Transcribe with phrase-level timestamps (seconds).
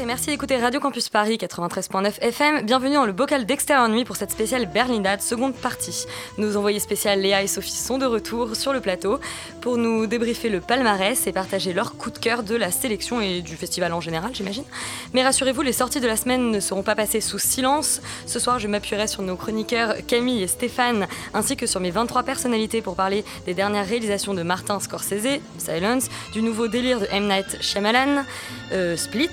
[0.00, 2.66] Et merci d'écouter Radio Campus Paris 93.9 FM.
[2.66, 6.06] Bienvenue dans le bocal d'extérieur nuit pour cette spéciale Berlinade, seconde partie.
[6.36, 9.20] Nos envoyés spéciales Léa et Sophie sont de retour sur le plateau
[9.60, 13.40] pour nous débriefer le palmarès et partager leur coup de cœur de la sélection et
[13.40, 14.64] du festival en général, j'imagine.
[15.12, 18.02] Mais rassurez-vous, les sorties de la semaine ne seront pas passées sous silence.
[18.26, 22.24] Ce soir, je m'appuierai sur nos chroniqueurs Camille et Stéphane, ainsi que sur mes 23
[22.24, 27.28] personnalités pour parler des dernières réalisations de Martin Scorsese, Silence, du nouveau délire de M.
[27.28, 28.24] Night Shyamalan,
[28.72, 29.30] euh, Split,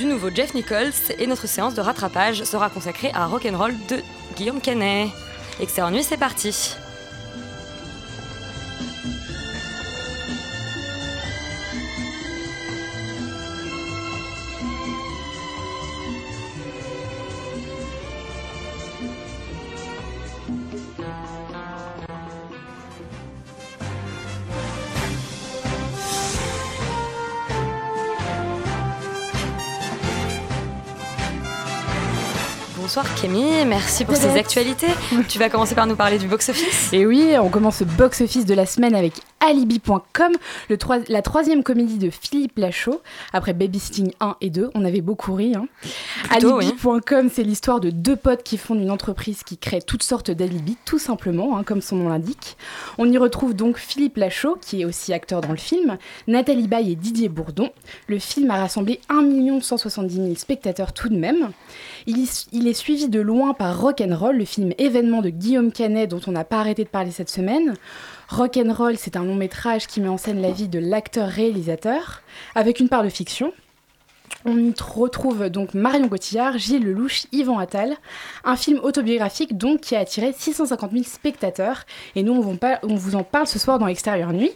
[0.00, 4.00] du nouveau Jeff Nichols, et notre séance de rattrapage sera consacrée à Rock'n'Roll de
[4.34, 5.10] Guillaume Canet.
[5.60, 6.74] Extérieur nuit, c'est parti.
[32.90, 34.88] Bonsoir Camille, merci pour ces actualités.
[35.28, 36.92] tu vas commencer par nous parler du box-office.
[36.92, 40.32] Et oui, on commence le box-office de la semaine avec Alibi.com,
[40.78, 43.00] troi- la troisième comédie de Philippe Lachaud.
[43.32, 45.54] Après Baby Sting 1 et 2, on avait beaucoup ri.
[45.54, 45.66] hein.
[45.84, 45.90] Oui.
[46.30, 50.76] Alibi.com, c'est l'histoire de deux potes qui fondent une entreprise qui crée toutes sortes d'alibis,
[50.84, 52.56] tout simplement, hein, comme son nom l'indique.
[52.98, 55.96] On y retrouve donc Philippe Lachaud, qui est aussi acteur dans le film,
[56.26, 57.70] Nathalie Baye et Didier Bourdon.
[58.06, 61.50] Le film a rassemblé 1 170 000 spectateurs tout de même.
[62.06, 66.08] Il, y- il est suivi de loin par Rock'n'Roll, le film événement de Guillaume Canet
[66.10, 67.74] dont on n'a pas arrêté de parler cette semaine.
[68.30, 72.22] Rock'n'Roll, c'est un long métrage qui met en scène la vie de l'acteur-réalisateur,
[72.54, 73.52] avec une part de fiction.
[74.44, 77.96] On y retrouve donc Marion Cotillard, Gilles Lelouch, Yvan Attal,
[78.44, 81.84] un film autobiographique donc qui a attiré 650 000 spectateurs.
[82.14, 82.40] Et nous, on
[82.96, 84.52] vous, en parle ce soir dans Extérieur Nuit.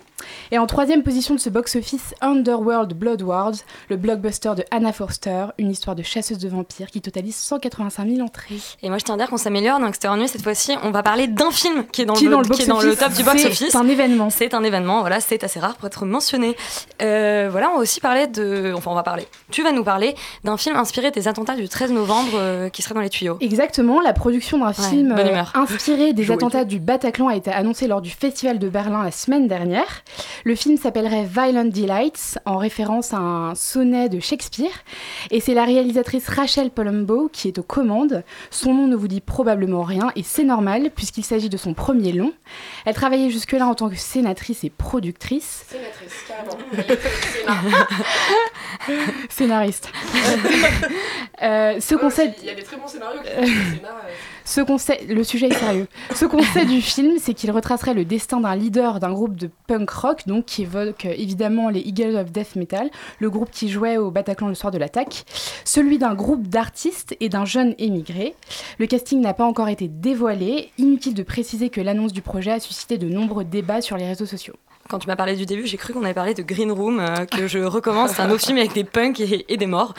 [0.51, 3.55] Et en troisième position de ce box-office, Underworld Blood Wars,
[3.89, 8.21] le blockbuster de Anna Forster, une histoire de chasseuse de vampires qui totalise 185 000
[8.21, 8.57] entrées.
[8.83, 10.29] Et moi je tiens à dire qu'on s'améliore dans Extérieur Nuit.
[10.29, 12.63] Cette fois-ci, on va parler d'un film qui est dans, qui le, dans le qui
[12.63, 13.71] est dans le box-office, top du box-office.
[13.71, 14.31] C'est un événement.
[14.31, 16.57] C'est un événement, voilà, c'est assez rare pour être mentionné.
[17.03, 18.73] Euh, voilà, on va aussi parler de.
[18.77, 19.27] Enfin, on va parler.
[19.51, 20.15] Tu vas nous parler
[20.45, 23.37] d'un film inspiré des attentats du 13 novembre euh, qui serait dans les tuyaux.
[23.41, 28.01] Exactement, la production d'un film euh, inspiré des attentats du Bataclan a été annoncée lors
[28.01, 30.03] du Festival de Berlin la semaine dernière.
[30.45, 34.73] Le film s'appellerait Violent Delights, en référence à un sonnet de Shakespeare.
[35.31, 38.23] Et c'est la réalisatrice Rachel Palumbo qui est aux commandes.
[38.51, 42.13] Son nom ne vous dit probablement rien, et c'est normal, puisqu'il s'agit de son premier
[42.13, 42.33] long.
[42.85, 45.65] Elle travaillait jusque-là en tant que scénatrice et productrice.
[45.69, 46.59] Sénatrice, carrément.
[49.29, 49.91] Scénariste.
[51.43, 52.39] Euh, ce concept...
[52.43, 53.45] Il y a des très bons scénarios qui euh,
[54.45, 55.89] Ce qu'on sait, le sujet est sérieux.
[56.15, 59.49] Ce qu'on sait du film, c'est qu'il retracerait le destin d'un leader d'un groupe de
[59.67, 62.91] punk rock, donc qui évoque euh, évidemment les Eagles of Death Metal,
[63.21, 65.25] le groupe qui jouait au Bataclan le soir de l'attaque,
[65.65, 68.35] celui d'un groupe d'artistes et d'un jeune émigré.
[68.79, 70.71] Le casting n'a pas encore été dévoilé.
[70.77, 74.27] Inutile de préciser que l'annonce du projet a suscité de nombreux débats sur les réseaux
[74.27, 74.55] sociaux.
[74.91, 77.25] Quand tu m'as parlé du début, j'ai cru qu'on avait parlé de Green Room, euh,
[77.25, 78.11] que je recommence.
[78.13, 79.95] C'est un autre film avec des punks et, et des morts.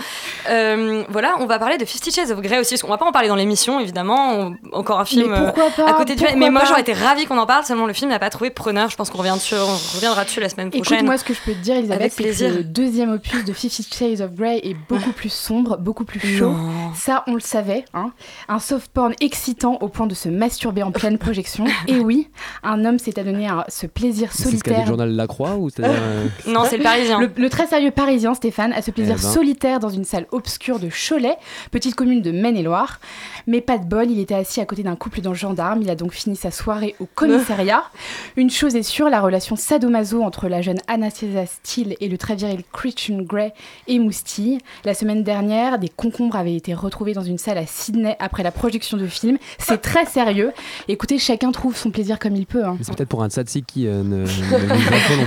[0.50, 2.72] Euh, voilà, on va parler de Fifty Shades of Grey aussi.
[2.76, 4.34] parce qu'on va pas en parler dans l'émission, évidemment.
[4.34, 6.22] On- encore un film euh, pas à côté du.
[6.24, 7.66] pourquoi Mais moi, j'aurais été ravie qu'on en parle.
[7.66, 8.90] Seulement, le film n'a pas trouvé preneur.
[8.90, 10.98] Je pense qu'on revient dessus, on reviendra dessus la semaine prochaine.
[10.98, 12.54] Écoute, moi, ce que je peux te dire, Elisabeth, Avec c'est que plaisir.
[12.54, 16.52] le deuxième opus de Fifty Shades of Grey est beaucoup plus sombre, beaucoup plus chaud.
[16.52, 16.94] Non.
[16.94, 17.86] Ça, on le savait.
[17.94, 18.12] Hein.
[18.50, 21.66] Un soft porn excitant au point de se masturber en pleine projection.
[21.88, 22.30] Et oui,
[22.64, 24.75] un homme s'est adonné à ce plaisir solitaire.
[24.76, 27.20] Dit le journal La Croix ou c'est-à-dire, euh, Non, c'est le Parisien.
[27.20, 29.30] Le, le très sérieux parisien Stéphane a ce plaisir Eh ben.
[29.30, 31.36] solitaire dans une salle obscure de Cholet,
[31.72, 33.00] petite commune de Maine-et-Loire.
[33.48, 35.82] Mais pas de bol, il était assis à côté d'un couple de gendarmes.
[35.82, 37.84] Il a donc fini sa soirée au commissariat.
[38.38, 42.36] Une chose est sûre, la relation sadomaso entre la jeune Anastasia Steele et le très
[42.36, 43.54] viril Christian Grey
[43.88, 44.60] émoustille.
[44.84, 48.52] La semaine dernière, des concombres avaient été retrouvés dans une salle à Sydney après la
[48.52, 49.38] projection de film.
[49.60, 50.52] C'est très sérieux.
[50.88, 52.64] Écoutez, chacun trouve son plaisir comme il peut.
[52.66, 52.78] hein.
[52.82, 54.26] c'est peut-être pour un tzatziki qui euh, ne,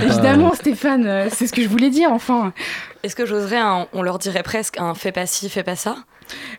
[0.03, 2.53] Évidemment, Stéphane, euh, c'est ce que je voulais dire, enfin.
[3.03, 5.95] Est-ce que j'oserais, un- on leur dirait presque un fais pas ci, fais pas ça?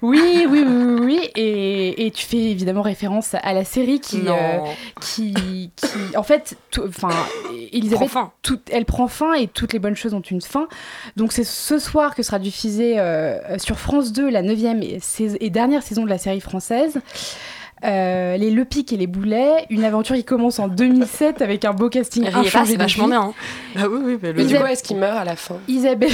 [0.03, 1.31] Oui, oui, oui, oui.
[1.37, 4.59] Et, et tu fais évidemment référence à la série qui, euh,
[5.01, 7.11] qui, qui, en fait, tout- enfin,
[7.73, 8.01] Elisabeth,
[8.43, 10.67] tout- elle prend fin et toutes les bonnes choses ont une fin.
[11.17, 15.83] Donc c'est ce soir que sera diffusée euh, sur France 2 la neuvième et dernière
[15.85, 16.99] saison de la série française.
[17.85, 21.73] Euh, les Le Pic et les Boulets, une aventure qui commence en 2007 avec un
[21.73, 22.27] beau casting
[22.67, 23.23] c'est vachement bien.
[23.23, 23.33] hein.
[23.77, 24.41] Ah oui, oui, le
[24.71, 25.57] est-ce qu'il meurt à la fin?
[25.67, 26.11] Isabelle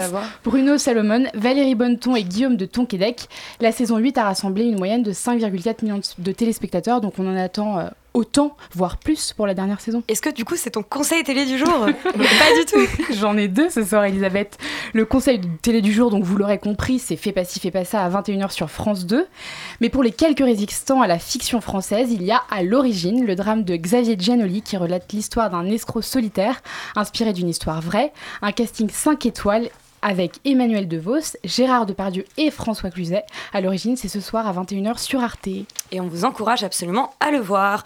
[0.00, 0.24] savoir.
[0.44, 3.28] Bruno Salomon, Valérie Bonneton et Guillaume de Tonquédec.
[3.60, 7.36] La saison 8 a rassemblé une moyenne de 5,4 millions de téléspectateurs, donc on en
[7.36, 10.02] attend euh, autant, voire plus pour la dernière saison.
[10.08, 11.68] Est-ce que du coup c'est ton conseil télé du jour?
[12.04, 13.12] Pas du tout.
[13.14, 14.58] J'en ai deux ce soir, Elisabeth.
[14.92, 17.84] Le conseil télé du jour, donc vous l'aurez compris, c'est Fais pas ci, fais pas
[17.84, 19.26] ça à 21h sur France 2.
[19.80, 23.34] Mais pour les quelques résistants à la fiction française, il y a à l'origine le
[23.36, 26.62] drame de Xavier Giannoli qui relate l'histoire d'un escroc solitaire
[26.96, 28.12] inspiré d'une histoire vraie.
[28.42, 29.68] Un casting 5 étoiles
[30.02, 33.24] avec Emmanuel DeVos, Gérard Depardieu et François Cluzet.
[33.52, 35.46] À l'origine, c'est ce soir à 21h sur Arte.
[35.46, 37.84] Et on vous encourage absolument à le voir.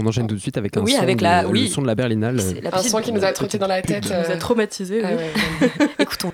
[0.00, 1.68] On enchaîne tout de suite avec un Oui, son, avec de- la- le oui.
[1.68, 2.40] son de la Berlinale.
[2.40, 4.10] C'est la Un son qui nous a trotté dans la tête.
[4.10, 5.02] euh, nous a traumatisés.
[5.04, 5.68] ah oui.
[5.80, 6.32] ouais, Écoutons.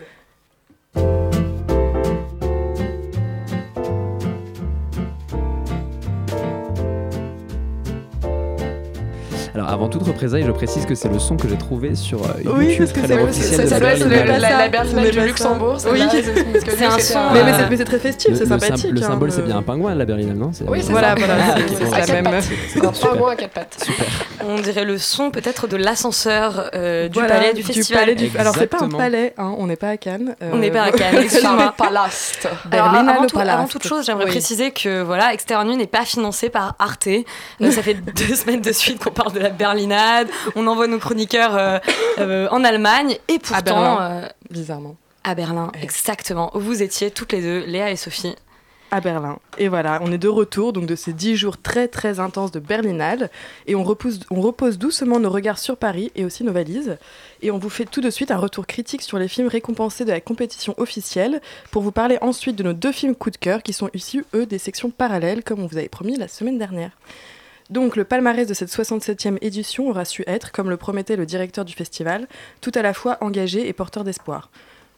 [9.61, 12.29] Alors avant toute représaille, je précise que c'est le son que j'ai trouvé sur euh,
[12.47, 15.11] Oui, YouTube, parce que c'est- la doit être Berlinale.
[15.11, 15.21] du.
[15.21, 15.77] Luxembourg.
[15.93, 16.01] Oui.
[16.11, 18.77] c'est- un son, Mais, mais c'est- très festif, Le, c'est sympathique.
[18.87, 21.09] sym- le hein, symbole, le- c'est bien un pingouin, la Berlinale, non Oui, c'est Voilà,
[21.11, 21.15] ça.
[21.19, 21.35] voilà,
[21.69, 22.27] c'est- la quatre même.
[22.29, 22.93] Un super.
[23.11, 23.87] pingouin à quatre pattes.
[24.49, 28.01] On dirait le son peut-être de l'ascenseur euh, du palais du festival.
[28.01, 30.37] palais du- Alors c'est pas un palais, hein, on n'est pas à Cannes.
[30.43, 32.47] euh, On n'est pas à Cannes, C'est un palast.
[32.47, 32.59] Alors,
[32.93, 33.59] Berlin, avant, le tout- Palast.
[33.59, 34.31] avant toute chose, j'aimerais Oui.
[34.31, 35.33] préciser que voilà,
[35.65, 37.09] Nuit n'est pas financé par Arte.
[37.61, 37.95] Ça fait
[38.29, 40.29] deux semaines de suite qu'on parle de la Berlinade.
[40.57, 41.79] On envoie nos chroniqueurs euh,
[42.19, 43.99] euh, en Allemagne et pourtant Berlin.
[44.25, 44.97] euh, Bizarrement.
[45.25, 45.83] à Berlin, Ouais.
[45.83, 46.51] exactement.
[46.55, 48.35] Vous étiez toutes les deux, Léa et Sophie.
[48.93, 49.39] à Berlin.
[49.59, 52.59] Et voilà, on est de retour donc de ces dix jours très très intenses de
[52.59, 53.31] Berlinale
[53.69, 56.99] et on repose, on repose doucement nos regards sur Paris et aussi nos valises
[57.41, 60.11] et on vous fait tout de suite un retour critique sur les films récompensés de
[60.11, 63.73] la compétition officielle pour vous parler ensuite de nos deux films coup de cœur qui
[63.73, 66.91] sont issus eux des sections parallèles comme on vous avait promis la semaine dernière.
[67.71, 71.65] Donc le palmarès de cette 67e édition aura su être, comme le promettait le directeur
[71.65, 72.27] du festival,
[72.61, 74.51] tout à la fois engagé et porteur d'espoir.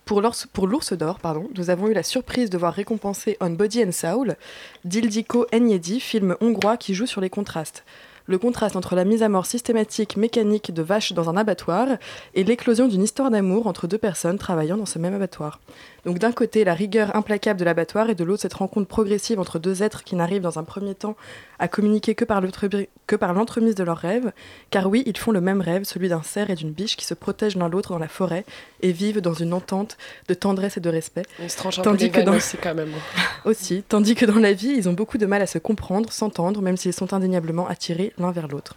[0.07, 3.93] Pour l'ours, d'or, pardon, nous avons eu la surprise de voir récompenser On Body and
[3.93, 4.37] Soul
[4.85, 7.85] d'Ildiko Enyedi, film hongrois qui joue sur les contrastes.
[8.27, 11.89] Le contraste entre la mise à mort systématique mécanique de vaches dans un abattoir
[12.35, 15.61] et l'éclosion d'une histoire d'amour entre deux personnes travaillant dans ce même abattoir.
[16.05, 19.59] Donc d'un côté la rigueur implacable de l'abattoir et de l'autre cette rencontre progressive entre
[19.59, 21.17] deux êtres qui n'arrivent dans un premier temps
[21.62, 22.41] à communiquer que par
[23.32, 24.32] l'entremise de leurs rêves,
[24.70, 27.14] car oui, ils font le même rêve, celui d'un cerf et d'une biche qui se
[27.14, 28.44] protègent l'un l'autre dans la forêt
[28.81, 29.97] et vivent dans une entente
[30.29, 31.23] de tendresse et de respect.
[31.41, 32.91] On se tranche un Tandis peu les que dans- veines aussi quand même.
[33.44, 36.61] Aussi, tandis que dans la vie, ils ont beaucoup de mal à se comprendre, s'entendre,
[36.62, 38.76] même s'ils sont indéniablement attirés l'un vers l'autre.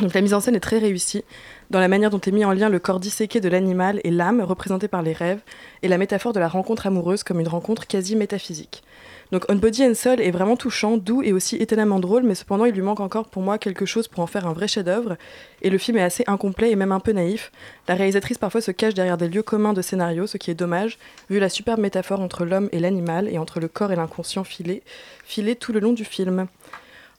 [0.00, 1.24] La mise en scène est très réussie,
[1.70, 4.40] dans la manière dont est mis en lien le corps disséqué de l'animal et l'âme,
[4.40, 5.40] représentée par les rêves,
[5.82, 8.84] et la métaphore de la rencontre amoureuse comme une rencontre quasi métaphysique.
[9.32, 12.64] Donc On Body and Soul est vraiment touchant, doux et aussi étonnamment drôle, mais cependant
[12.64, 15.16] il lui manque encore pour moi quelque chose pour en faire un vrai chef-d'œuvre,
[15.62, 17.50] et le film est assez incomplet et même un peu naïf.
[17.88, 21.00] La réalisatrice parfois se cache derrière des lieux communs de scénario, ce qui est dommage,
[21.28, 24.84] vu la superbe métaphore entre l'homme et l'animal, et entre le corps et l'inconscient filé,
[25.24, 26.46] filé tout le long du film.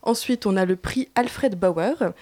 [0.01, 2.13] Ensuite, on a le prix Alfred Bauer,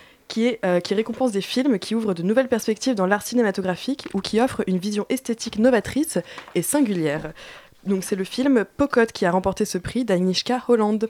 [0.65, 4.39] euh, qui récompense des films qui ouvrent de nouvelles perspectives dans l'art cinématographique ou qui
[4.39, 6.19] offrent une vision esthétique novatrice
[6.55, 7.33] et singulière.
[7.85, 11.09] Donc c'est le film Pocotte qui a remporté ce prix d'Agnieszka Holland.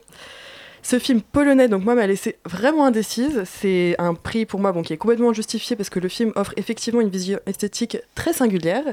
[0.82, 3.42] Ce film polonais, donc moi, m'a laissé vraiment indécise.
[3.44, 6.54] C'est un prix pour moi bon, qui est complètement justifié parce que le film offre
[6.56, 8.84] effectivement une vision esthétique très singulière.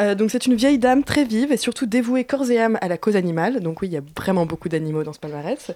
[0.00, 2.88] Euh, donc c'est une vieille dame très vive et surtout dévouée corps et âme à
[2.88, 3.60] la cause animale.
[3.60, 5.72] Donc oui, il y a vraiment beaucoup d'animaux dans ce palmarès.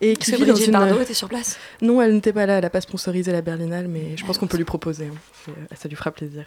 [0.00, 2.56] Et Est-ce que Brigitte Bardot était sur place Non, elle n'était pas là.
[2.56, 5.06] Elle n'a pas sponsorisé la Berlinale, mais je pense qu'on peut lui proposer.
[5.06, 5.52] hein.
[5.76, 6.44] Ça lui fera plaisir.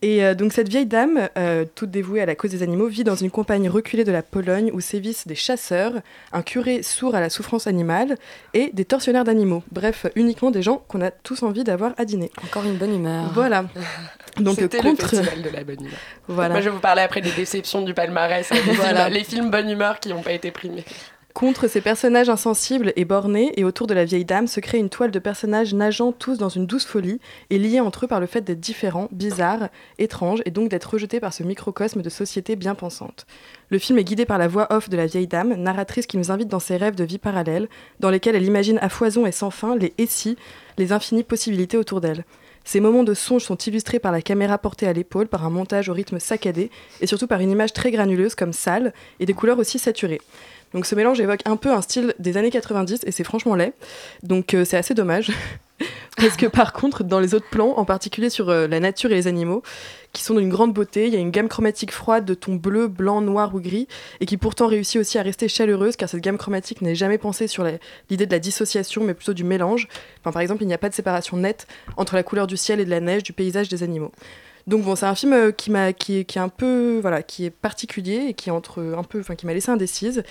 [0.00, 3.02] Et euh, donc cette vieille dame, euh, toute dévouée à la cause des animaux, vit
[3.02, 5.92] dans une campagne reculée de la Pologne où sévissent des chasseurs,
[6.32, 8.16] un curé sourd à la souffrance animale
[8.54, 9.64] et des tortionnaires d'animaux.
[9.72, 12.30] Bref, uniquement des gens qu'on a tous envie d'avoir à dîner.
[12.44, 13.30] Encore une bonne humeur.
[13.34, 13.64] Voilà.
[14.38, 15.02] Donc C'était contre.
[15.02, 15.98] le festival de la bonne humeur.
[16.28, 16.50] Voilà.
[16.50, 19.08] Moi, je vais vous parler après des déceptions du palmarès, Voilà.
[19.08, 20.84] les films bonne humeur qui n'ont pas été primés.
[21.38, 24.88] Contre ces personnages insensibles et bornés, et autour de la vieille dame se crée une
[24.88, 28.26] toile de personnages nageant tous dans une douce folie et liés entre eux par le
[28.26, 29.68] fait d'être différents, bizarres,
[30.00, 33.24] étranges, et donc d'être rejetés par ce microcosme de société bien pensante.
[33.70, 36.32] Le film est guidé par la voix off de la vieille dame, narratrice qui nous
[36.32, 37.68] invite dans ses rêves de vie parallèle,
[38.00, 40.36] dans lesquels elle imagine à foison et sans fin les et si,
[40.76, 42.24] les infinies possibilités autour d'elle.
[42.64, 45.88] Ces moments de songe sont illustrés par la caméra portée à l'épaule, par un montage
[45.88, 49.58] au rythme saccadé, et surtout par une image très granuleuse comme sale, et des couleurs
[49.58, 50.20] aussi saturées.
[50.74, 53.72] Donc ce mélange évoque un peu un style des années 90 et c'est franchement laid.
[54.22, 55.32] Donc euh, c'est assez dommage.
[56.16, 59.14] Parce que par contre, dans les autres plans, en particulier sur euh, la nature et
[59.14, 59.62] les animaux,
[60.12, 62.88] qui sont d'une grande beauté, il y a une gamme chromatique froide de tons bleu,
[62.88, 63.86] blanc, noir ou gris,
[64.20, 67.46] et qui pourtant réussit aussi à rester chaleureuse, car cette gamme chromatique n'est jamais pensée
[67.46, 67.64] sur
[68.10, 69.86] l'idée de la dissociation, mais plutôt du mélange.
[70.20, 72.80] Enfin, par exemple, il n'y a pas de séparation nette entre la couleur du ciel
[72.80, 74.10] et de la neige, du paysage, des animaux.
[74.68, 77.50] Donc bon, c'est un film euh, qui m'a, qui, est- un peu, voilà, qui est
[77.50, 80.22] particulier et qui entre un peu, enfin, qui m'a laissé indécise.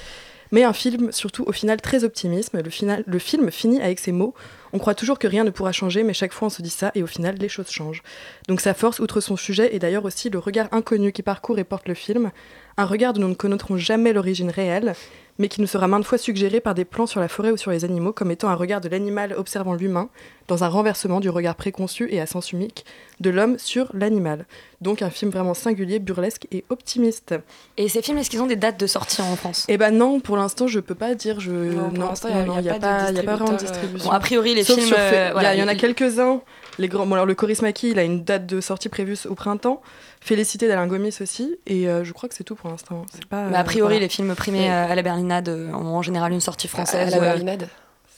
[0.54, 2.54] Mais un film surtout au final très optimiste.
[2.54, 4.34] Le film finit avec ces mots.
[4.74, 6.92] On croit toujours que rien ne pourra changer, mais chaque fois on se dit ça
[6.96, 8.04] et au final les choses changent.
[8.48, 11.64] Donc sa force, outre son sujet, est d'ailleurs aussi le regard inconnu qui parcourt et
[11.64, 12.32] porte le film.
[12.80, 14.94] Un regard dont nous ne connaîtrons jamais l'origine réelle,
[15.40, 17.72] mais qui nous sera maintes fois suggéré par des plans sur la forêt ou sur
[17.72, 20.10] les animaux comme étant un regard de l'animal observant l'humain,
[20.48, 22.86] dans un renversement du regard préconçu et à sens unique
[23.20, 24.46] de l'homme sur l'animal.
[24.80, 27.34] Donc un film vraiment singulier, burlesque et optimiste.
[27.78, 29.66] Et ces films, est-ce qu'ils ont des dates de sortie en France?
[29.70, 31.40] Eh ben non, pour l'instant je peux pas dire.
[31.40, 31.52] Je...
[31.52, 34.10] Non, pour l'instant, il y a- pas vraiment de euh, distribution.
[34.10, 35.68] Bon, a priori, les Sauf films, sur euh, il y a- voilà, il y en
[35.68, 36.42] a quelques-uns.
[36.80, 39.34] Les grands, bon, alors le Coris Maki, il a une date de sortie prévue au
[39.36, 39.82] printemps.
[40.22, 41.58] Félicité d'Alain Gomis aussi.
[41.66, 43.04] Et euh, je crois que c'est tout pour l'instant.
[43.14, 43.46] C'est pas.
[43.50, 44.00] Mais a priori, voilà.
[44.02, 47.08] les films primés Et- euh, à la Berlinade euh, ont en général une sortie française.
[47.14, 47.68] À la euh, Berlinade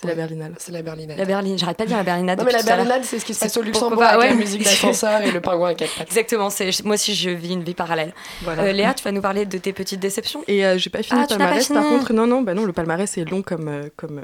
[0.02, 0.54] C'est la Berlinale.
[0.58, 1.18] C'est la Berlinade.
[1.18, 2.40] La j'arrête pas de dire la Berlinade.
[2.40, 2.64] Non, mais la.
[2.64, 4.30] Berlinade, c'est ce qui se passe au Luxembourg avec ouais.
[4.30, 6.08] la musique d'ascenseur et le pingouin à quatre pattes.
[6.08, 8.14] Exactement, c'est moi aussi je vis une vie parallèle.
[8.42, 8.64] Voilà.
[8.64, 10.44] Euh, Léa, tu vas nous parler de tes petites déceptions?
[10.48, 11.68] Et euh, j'ai pas fini Ah, le palmarès.
[11.70, 14.22] Par contre, non, non, bah non, le palmarès est long comme, comme,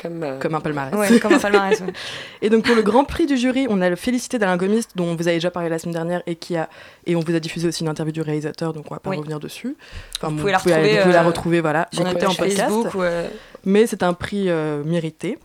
[0.00, 0.94] Comme, euh, comme un palmarès.
[0.94, 1.80] Ouais, comme un palmarès.
[1.80, 1.92] ouais.
[2.42, 5.16] Et donc pour le grand prix du jury, on a le Félicité d'Alain Gomis, dont
[5.16, 6.68] vous avez déjà parlé la semaine dernière et qui a
[7.06, 9.16] et on vous a diffusé aussi une interview du réalisateur, donc on va pas Oui.
[9.16, 9.76] revenir dessus.
[10.22, 12.60] Vous bon, pouvez la vous pouvez retrouver, la euh, retrouver, voilà, en podcast.
[12.60, 13.28] Facebook ou, euh,
[13.64, 15.38] mais c'est un prix euh, mérité.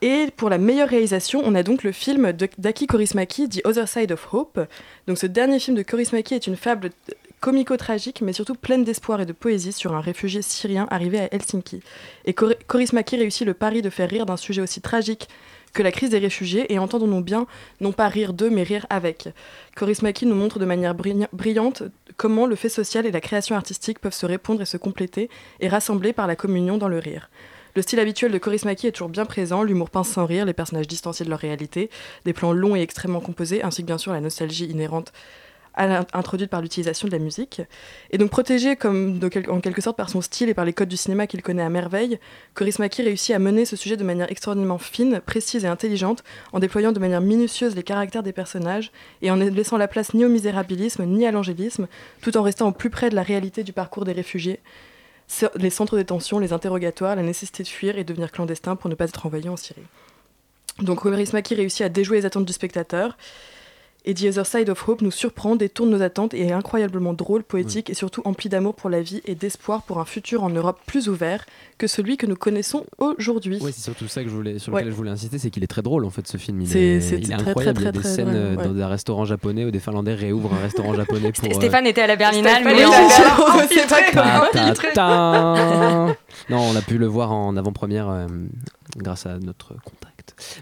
[0.00, 4.12] Et pour la meilleure réalisation, on a donc le film d'Aki Kaurismäki, The Other Side
[4.12, 4.60] of Hope.
[5.08, 6.90] Donc ce dernier film de Kaurismäki est une fable
[7.40, 11.80] comico-tragique, mais surtout pleine d'espoir et de poésie sur un réfugié syrien arrivé à Helsinki.
[12.24, 15.28] Et Kor- Kaurismäki réussit le pari de faire rire d'un sujet aussi tragique
[15.74, 17.46] que la crise des réfugiés, et entendons-nous bien,
[17.80, 19.28] non pas rire d'eux, mais rire avec.
[19.76, 21.82] Kaurismäki nous montre de manière brillante
[22.16, 25.28] comment le fait social et la création artistique peuvent se répondre et se compléter,
[25.60, 27.30] et rassembler par la communion dans le rire.
[27.74, 30.88] Le style habituel de Kaurismäki est toujours bien présent, l'humour pince sans rire, les personnages
[30.88, 31.90] distanciés de leur réalité,
[32.24, 35.12] des plans longs et extrêmement composés, ainsi que bien sûr la nostalgie inhérente
[35.76, 37.62] introduite par l'utilisation de la musique.
[38.10, 40.96] Et donc protégé comme en quelque sorte par son style et par les codes du
[40.96, 42.18] cinéma qu'il connaît à merveille,
[42.54, 46.92] Kaurismäki réussit à mener ce sujet de manière extraordinairement fine, précise et intelligente, en déployant
[46.92, 48.90] de manière minutieuse les caractères des personnages
[49.22, 51.86] et en ne laissant la place ni au misérabilisme ni à l'angélisme,
[52.22, 54.60] tout en restant au plus près de la réalité du parcours des réfugiés,
[55.56, 58.88] les centres de détention, les interrogatoires, la nécessité de fuir et de devenir clandestin pour
[58.90, 59.82] ne pas être envoyé en Syrie.
[60.80, 63.16] Donc Kaurismäki réussit à déjouer les attentes du spectateur.
[64.10, 67.42] Et The Other Side of Hope nous surprend, détourne nos attentes et est incroyablement drôle,
[67.42, 70.78] poétique et surtout empli d'amour pour la vie et d'espoir pour un futur en Europe
[70.86, 71.44] plus ouvert
[71.76, 73.58] que celui que nous connaissons aujourd'hui.
[73.60, 74.80] Ouais, c'est surtout ça que je voulais, sur Ouais.
[74.80, 76.62] lequel je voulais insister, c'est qu'il est très drôle en fait ce film.
[76.62, 77.74] Il C'est- est, c'est il est très, incroyable.
[77.80, 78.82] très, il y a très, des très scènes euh, dans ouais.
[78.82, 81.46] un restaurant japonais où des Finlandais réouvrent un restaurant japonais pour.
[81.46, 82.76] euh, Stéphane était à la Berlinale, mais.
[82.78, 84.00] Je sais pas
[84.94, 86.14] comment-
[86.48, 88.26] non, on a pu le voir en avant-première euh,
[88.96, 90.07] grâce à notre contact.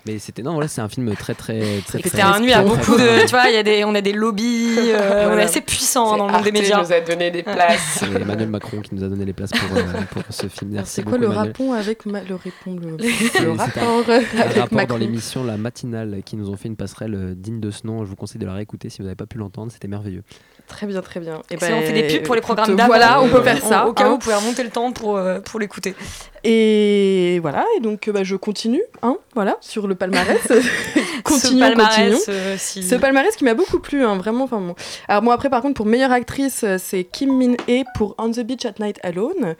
[0.07, 2.03] Mais c'était non, voilà, c'est un film très très très.
[2.03, 3.21] C'était un nuit à beaucoup de.
[3.27, 6.15] Tu vois, il y a des, on a des lobbies, euh, on est assez puissant
[6.15, 6.81] hein, dans le monde des médias.
[6.83, 7.81] nous a donné des places.
[8.01, 10.73] C'est Emmanuel Macron qui nous a donné les places pour, euh, pour ce film.
[10.73, 11.47] Merci C'est quoi le Emmanuel.
[11.49, 15.45] rapport avec ma- le répond le, le rapport un, un avec rapport Macron dans l'émission
[15.45, 18.05] La Matinale qui nous ont fait une passerelle euh, digne de ce nom.
[18.05, 19.73] Je vous conseille de la réécouter si vous n'avez pas pu l'entendre.
[19.73, 20.23] C'était merveilleux.
[20.69, 21.43] Très bien, très bien.
[21.51, 22.89] Et Si on fait des pubs pour les programmes d'avant.
[22.89, 23.87] Voilà, on peut euh, faire ça.
[23.87, 24.11] Au cas où, hein.
[24.11, 25.95] vous pouvez remonter le temps pour, euh, pour l'écouter.
[26.45, 28.83] Et voilà, et donc euh, bah, je continue.
[29.03, 30.41] Hein voilà, sur le palmarès.
[30.49, 32.19] Ce continuons, palmarès, continuons.
[32.29, 34.45] euh, si- Ce palmarès qui m'a beaucoup plu, hein, vraiment.
[34.45, 34.75] Enfin bon.
[35.09, 38.41] Alors moi après par contre pour meilleure actrice, c'est Kim Min Hee pour On the
[38.41, 39.55] Beach at Night Alone.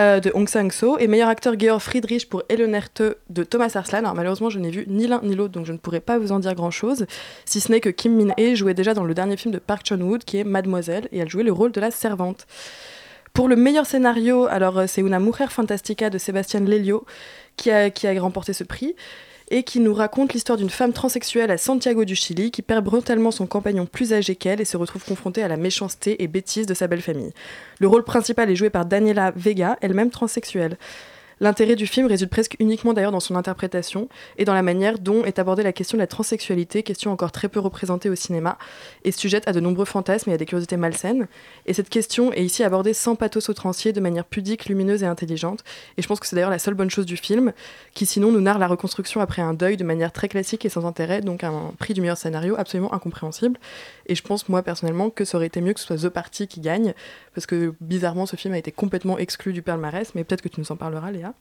[0.00, 3.98] Euh, de Hong Sang-so et meilleur acteur Georg Friedrich pour Eleonerte de Thomas Arslan.
[3.98, 6.32] Alors malheureusement je n'ai vu ni l'un ni l'autre donc je ne pourrais pas vous
[6.32, 7.06] en dire grand chose
[7.44, 9.86] si ce n'est que Kim Min Hee jouait déjà dans le dernier film de Park
[9.86, 12.46] Chan-wook qui est Mademoiselle et elle jouait le rôle de la servante.
[13.34, 17.04] Pour le meilleur scénario, alors euh, c'est Una Mujer Fantastica de Sébastien Lelio
[17.56, 18.94] qui a, qui a remporté ce prix
[19.52, 23.30] et qui nous raconte l'histoire d'une femme transsexuelle à Santiago du Chili qui perd brutalement
[23.30, 26.72] son compagnon plus âgé qu'elle et se retrouve confrontée à la méchanceté et bêtise de
[26.72, 27.32] sa belle famille.
[27.78, 30.78] Le rôle principal est joué par Daniela Vega, elle-même transsexuelle.
[31.42, 34.08] L'intérêt du film réside presque uniquement d'ailleurs dans son interprétation
[34.38, 37.48] et dans la manière dont est abordée la question de la transsexualité, question encore très
[37.48, 38.58] peu représentée au cinéma
[39.02, 41.26] et sujette à de nombreux fantasmes et à des curiosités malsaines.
[41.66, 45.64] Et cette question est ici abordée sans pathos outrancier, de manière pudique, lumineuse et intelligente.
[45.98, 47.52] Et je pense que c'est d'ailleurs la seule bonne chose du film,
[47.92, 50.86] qui sinon nous narre la reconstruction après un deuil de manière très classique et sans
[50.86, 53.58] intérêt, donc un prix du meilleur scénario absolument incompréhensible.
[54.06, 56.46] Et je pense moi personnellement que ça aurait été mieux que ce soit The Party
[56.46, 56.94] qui gagne,
[57.34, 60.60] parce que bizarrement ce film a été complètement exclu du palmarès, mais peut-être que tu
[60.60, 61.34] nous en parleras Léa.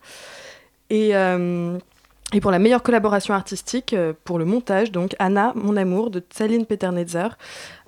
[0.89, 1.77] Et, euh,
[2.41, 6.65] pour la meilleure collaboration artistique, euh, pour le montage, donc Anna, mon amour, de Tsaline
[6.65, 7.27] Peternetzer.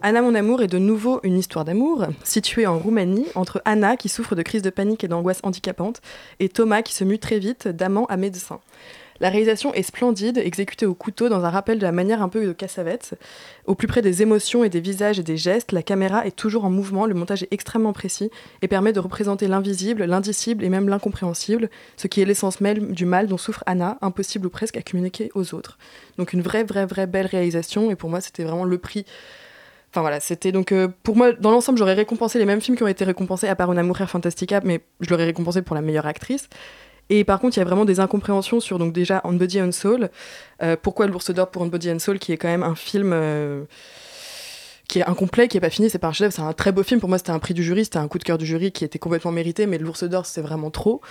[0.02, 4.10] Anna, mon amour est de nouveau une histoire d'amour, située en Roumanie, entre Anna, qui
[4.10, 6.02] souffre de crise de panique et d'angoisse handicapante,
[6.42, 8.60] et Thomas, qui se mue très vite d'amant à médecin.
[9.20, 12.46] La réalisation est splendide, exécutée au couteau dans un rappel de la manière un peu
[12.46, 13.16] de Cassavetes.
[13.66, 16.66] Au plus près des émotions et des visages et des gestes, la caméra est toujours
[16.66, 20.90] en mouvement, le montage est extrêmement précis et permet de représenter l'invisible, l'indicible et même
[20.90, 24.82] l'incompréhensible, ce qui est l'essence même du mal dont souffre Anna, impossible ou presque à
[24.82, 25.78] communiquer aux autres.
[26.18, 29.06] Donc une vraie, vraie, vraie belle réalisation et pour moi c'était vraiment le prix.
[29.92, 32.84] Enfin voilà, c'était donc euh, pour moi dans l'ensemble j'aurais récompensé les mêmes films qui
[32.84, 36.08] ont été récompensés à part Una Mujer Fantastica, mais je l'aurais récompensé pour la meilleure
[36.08, 36.50] actrice.
[37.10, 39.72] Et par contre, il y a vraiment des incompréhensions sur donc déjà On Body and
[39.72, 40.10] Soul.
[40.62, 43.12] Euh, pourquoi l'ours d'or pour On Body and Soul, qui est quand même un film
[43.14, 43.64] euh,
[44.88, 46.84] qui est incomplet, qui est pas fini, c'est pas un chef, c'est un très beau
[46.84, 47.00] film.
[47.00, 48.86] Pour moi, c'était un prix du jury, c'était un coup de cœur du jury qui
[48.86, 51.02] était complètement mérité, mais l'ours d'or, c'est vraiment trop.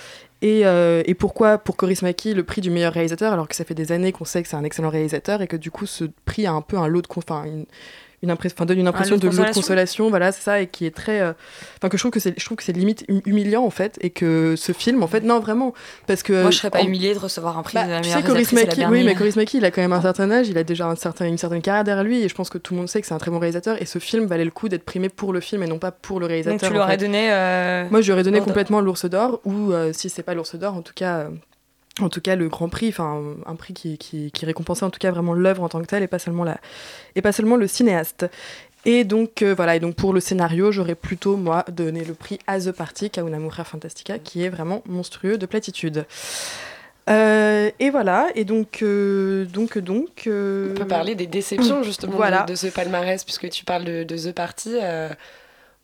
[0.41, 3.65] Et, euh, et pourquoi pour Coris Maki le prix du meilleur réalisateur, alors que ça
[3.65, 6.05] fait des années qu'on sait que c'est un excellent réalisateur et que du coup, ce
[6.25, 7.09] prix a un peu un lot de.
[7.17, 7.45] Enfin,
[8.23, 9.53] une impression, enfin, donne une impression de consolation.
[9.61, 11.33] consolation, voilà, c'est ça, et qui est très, euh,
[11.79, 13.99] enfin que je trouve que c'est, je trouve que c'est limite hum- humiliant en fait,
[14.01, 15.75] et que ce film, en fait, non vraiment,
[16.07, 17.97] parce que Moi, je serais pas en- humiliée de recevoir un prix bah, de la
[18.01, 20.31] tu meilleure sais, Coris Maki, oui, mais Coris Maki, il a quand même un certain
[20.31, 22.59] âge, il a déjà un certain, une certaine carrière derrière lui, et je pense que
[22.59, 24.51] tout le monde sait que c'est un très bon réalisateur, et ce film valait le
[24.51, 26.53] coup d'être primé pour le film et non pas pour le réalisateur.
[26.55, 26.99] Donc tu en lui aurais fait.
[27.07, 27.29] donné.
[27.33, 30.55] euh, Moi, je lui aurais donné complètement l'ours d'or, ou euh, si c'est pas l'ours
[30.57, 31.27] d'or, en tout cas.
[32.01, 34.99] En tout cas, le grand prix, enfin un prix qui, qui, qui récompensait en tout
[34.99, 36.59] cas vraiment l'œuvre en tant que telle et pas seulement la,
[37.17, 38.27] et pas seulement le cinéaste.
[38.85, 42.39] Et donc euh, voilà, et donc pour le scénario, j'aurais plutôt moi donné le prix
[42.47, 46.05] à The Party qu'à Una Mujer Fantastica, qui est vraiment monstrueux de platitude.
[47.11, 50.09] Euh, et voilà, et donc euh, donc donc.
[50.27, 52.43] On peut parler des déceptions justement Voilà.
[52.43, 54.77] de, de ce palmarès, puisque tu parles de, de The Party.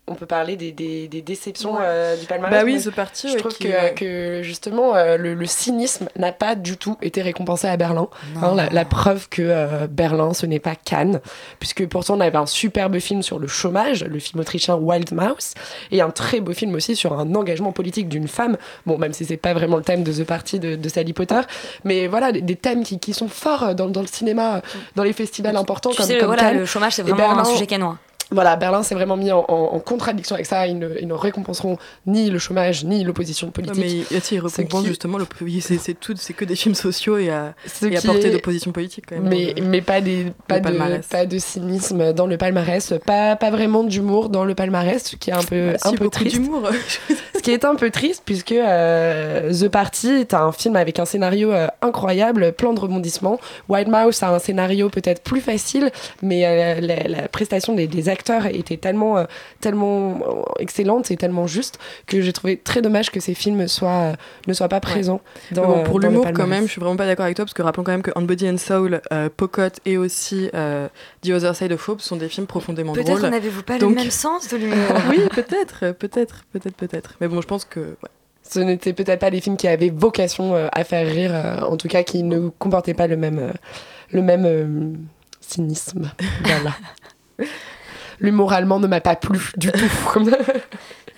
[0.08, 1.80] On peut parler des, des, des déceptions Ouais.
[1.82, 2.58] euh, du palmarès.
[2.58, 6.54] Bah oui, The Party, Je trouve qui- que, justement euh, le, le cynisme n'a pas
[6.54, 8.08] du tout été récompensé à Berlin.
[8.42, 11.20] Hein, la, la preuve que euh, Berlin, ce n'est pas Cannes,
[11.58, 15.54] puisque pourtant on avait un superbe film sur le chômage, le film autrichien Wild Mouse,
[15.90, 18.56] et un très beau film aussi sur un engagement politique d'une femme.
[18.86, 21.40] Bon, même si c'est pas vraiment le thème de The Party de, de Sally Potter,
[21.84, 24.62] mais voilà des, des thèmes qui, qui sont forts dans, dans le cinéma,
[24.96, 26.58] dans les festivals importants Tu comme, sais, comme voilà, Cannes.
[26.58, 27.98] le chômage, c'est vraiment un sujet canois.
[28.30, 30.66] Voilà, Berlin s'est vraiment mis en, en- en contradiction avec ça.
[30.66, 33.78] Ils ne, ils ne récompenseront ni le chômage, ni l'opposition politique.
[33.78, 36.44] mais il- si, il Ce récompense qui- justement le oui, c'est c'est tout c'est que
[36.44, 39.28] des films sociaux et à, et à portée est- d'opposition politique quand même.
[39.28, 41.06] Mais, mais pas, des, pas, de, palmarès.
[41.06, 45.30] pas de cynisme dans le palmarès, pas, pas vraiment d'humour dans le palmarès, ce qui
[45.30, 46.36] est un peu, Bah, si, un peu triste.
[46.36, 46.68] d'humour.
[47.38, 51.04] Ce qui est un peu triste puisque euh, The Party est un film avec un
[51.04, 53.38] scénario euh, incroyable, plein de rebondissements.
[53.68, 58.08] Wild Mouse a un scénario peut-être plus facile, mais euh, la, la prestation des, des
[58.08, 58.17] acteurs
[58.50, 59.24] était tellement, euh,
[59.60, 64.12] tellement euh, excellente et tellement juste que j'ai trouvé très dommage que ces films soient,
[64.46, 65.20] ne soient pas présents
[65.52, 67.36] dans, Mais bon, pour dans le l'humour, quand même, je suis vraiment pas d'accord avec
[67.36, 70.50] toi parce que rappelons quand même que On Body and Soul, euh, Pocock et aussi
[70.54, 70.88] euh,
[71.22, 73.30] The Other Side of Hope sont des films profondément Peut-être drôles.
[73.30, 74.76] n'avez-vous pas Donc- le même sens de l'humour.
[75.10, 77.14] oui, peut-être, peut-être, peut-être, peut-être.
[77.20, 77.80] Mais bon, je pense que.
[77.80, 78.10] ouais.
[78.50, 81.76] Ce n'étaient peut-être pas des films qui avaient vocation euh, à faire rire, euh, en
[81.76, 83.52] tout cas qui ne comportaient pas le même, euh,
[84.10, 84.92] le même euh,
[85.40, 86.10] cynisme.
[86.44, 86.74] Voilà.
[88.20, 89.84] L'humour allemand ne m'a pas plu du tout.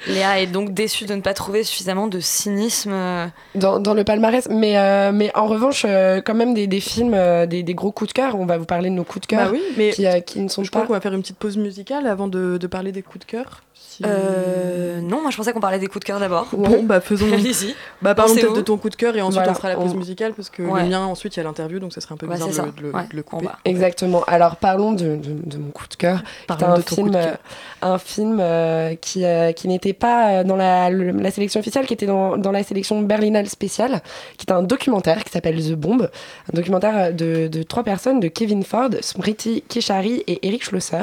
[0.08, 2.90] Léa est donc déçue de ne pas trouver suffisamment de cynisme.
[2.92, 4.48] euh, dans, dans le palmarès.
[4.50, 7.92] Mais, euh, mais en revanche, euh, quand même des, des films, euh, des, des gros
[7.92, 8.34] coups de cœur.
[8.38, 10.40] On va vous parler de nos coups de cœur Bah oui, mais qui, euh, qui
[10.40, 10.86] ne sont je crois pas.
[10.86, 13.62] qu'on va faire une petite pause musicale avant de, de parler des coups de cœur.
[14.08, 16.48] Euh, non, moi je pensais qu'on parlait des coups de cœur d'abord.
[16.52, 17.26] Bon, bah faisons.
[17.32, 17.74] Allez-y.
[18.02, 19.92] Bah parlons peut-être de ton coup de cœur et ensuite Voilà, on fera la pause
[19.94, 20.82] on- musicale parce que Ouais.
[20.82, 22.82] le mien ensuite il y a l'interview donc ça serait un peu Ouais, bizarre de,
[22.82, 23.46] le- Ouais, de le couper.
[23.46, 23.58] va.
[23.64, 24.22] Exactement.
[24.26, 26.22] Alors parlons de, de, de mon coup de cœur.
[26.46, 27.38] Parlons un de ton coup film, de euh, cœur.
[27.82, 31.94] un film euh, qui, euh, qui n'était pas dans la, le- la sélection officielle, qui
[31.94, 34.00] était dans, dans la sélection Berlinale spéciale,
[34.38, 38.28] qui est un documentaire qui s'appelle The Bomb, un documentaire de, de trois personnes, de
[38.28, 41.02] Kevin Ford, Smriti Keshari et Eric Schlosser,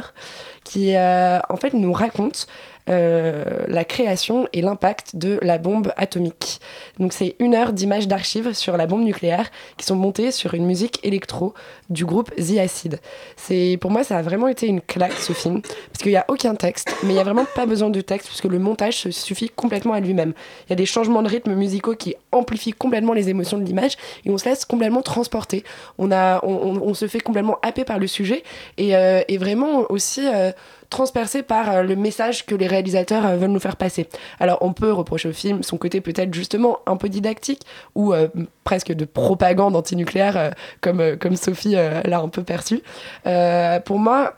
[0.68, 2.48] qui euh, en fait nous raconte
[2.90, 6.62] euh, la création et l'impact de la bombe atomique.
[7.00, 10.66] Donc c'est une heure d'images d'archives sur la bombe nucléaire qui sont montées sur une
[10.66, 11.54] musique électro
[11.90, 13.02] du groupe The Acid.
[13.36, 16.24] C'est pour moi ça a vraiment été une claque ce film parce qu'il n'y a
[16.30, 19.50] aucun texte, mais il n'y a vraiment pas besoin de texte puisque le montage suffit
[19.50, 20.34] complètement à lui-même.
[20.68, 23.98] Il y a des changements de rythme musicaux qui amplifient complètement les émotions de l'image
[24.24, 25.66] et on se laisse complètement transporter.
[25.98, 28.44] On, a, on, se fait complètement happer par le sujet
[28.78, 30.52] et, euh, vraiment aussi euh,
[30.90, 34.08] transpercé par euh, le message que les réalisateurs euh, veulent nous faire passer.
[34.40, 37.62] Alors on peut reprocher au film son côté peut-être justement un peu didactique
[37.96, 38.28] ou euh,
[38.64, 40.50] presque de propagande antinucléaire euh,
[40.82, 42.82] comme, comme Sophie l'a un peu perçu.
[43.86, 44.34] Pour moi,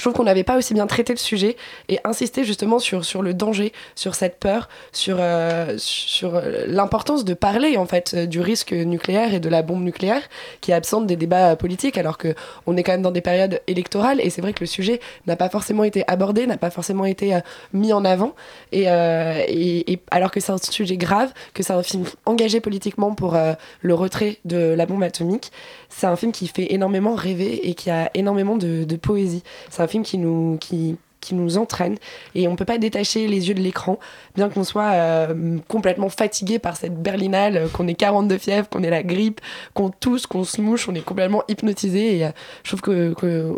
[0.00, 1.56] je trouve qu'on n'avait pas aussi bien traité le sujet
[1.90, 7.22] et insisté justement sur, sur le danger, sur cette peur, sur, euh, sur euh, l'importance
[7.22, 10.22] de parler en fait euh, du risque nucléaire et de la bombe nucléaire
[10.62, 12.34] qui est absente des débats politiques alors que
[12.66, 15.36] on est quand même dans des périodes électorales et c'est vrai que le sujet n'a
[15.36, 17.38] pas forcément été abordé, n'a pas forcément été
[17.74, 18.34] mis en avant
[18.72, 23.36] et, et, alors que c'est un sujet grave, que c'est un film engagé politiquement pour
[23.82, 25.52] le retrait de la bombe atomique,
[25.90, 29.42] c'est un film qui fait énormément rêver et qui a énormément de, de poésie.
[29.68, 31.96] C'est un film qui nous, qui, qui nous entraîne
[32.34, 33.98] et on peut pas détacher les yeux de l'écran,
[34.36, 38.82] bien qu'on soit euh, complètement fatigué par cette berlinale, euh, qu'on ait 42 fièvre, qu'on
[38.82, 39.40] ait la grippe,
[39.74, 42.30] qu'on tousse, qu'on se mouche, on est complètement hypnotisé et euh,
[42.62, 43.12] je trouve que,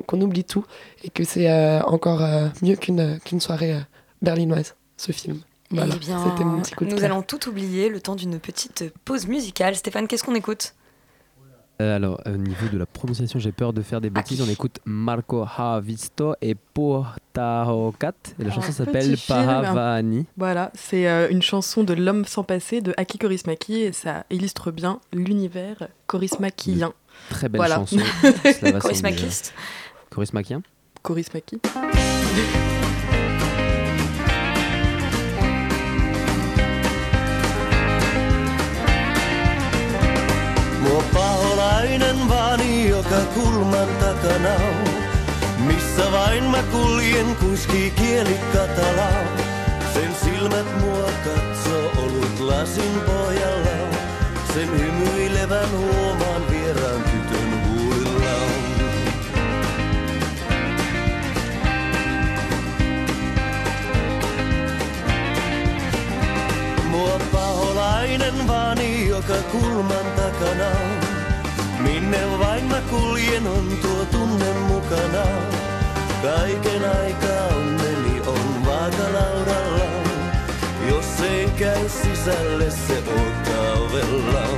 [0.06, 0.64] qu'on oublie tout
[1.04, 1.50] et que c'est
[1.82, 2.22] encore
[2.62, 3.76] mieux qu'une qu'une soirée
[4.20, 5.40] berlinoise, ce film.
[5.70, 8.92] Voilà, Eh bien, mon petit coup de nous allons tout oublier le temps d'une petite
[9.04, 9.74] pause musicale.
[9.74, 10.74] Stéphane, qu'est-ce qu'on écoute?
[11.90, 14.40] Alors, au niveau de la prononciation, j'ai peur de faire des bêtises.
[14.42, 18.12] On écoute Marco Ha Visto et Portahocat.
[18.38, 19.16] Et la Un chanson s'appelle film.
[19.28, 20.26] Pahavani.
[20.36, 24.70] Voilà, c'est euh, une chanson de L'homme sans passé de Aki Kaurismäki et ça illustre
[24.70, 26.92] bien l'univers kaurismäkien.
[27.30, 27.76] Très belle Voilà.
[27.76, 27.98] chanson.
[28.22, 28.88] Cela va sans
[41.62, 44.88] paholainen vaani joka kulman takana on.
[45.58, 49.22] Missä vain mä kuljen, kuiskii kieli katalaa.
[49.94, 53.96] Sen silmät mua katsoo olut lasin pohjalla.
[54.54, 58.52] Sen hymyilevän huomaan vieraan tytön huulillaan.
[66.90, 70.01] Mua paholainen vaani joka kulman
[73.32, 75.24] kuljen on tuo tunne mukana.
[76.22, 79.84] Kaiken aikaa onneni on vaakalaudalla.
[80.88, 84.51] Jos ei käy sisälle se odottaa ovellaan.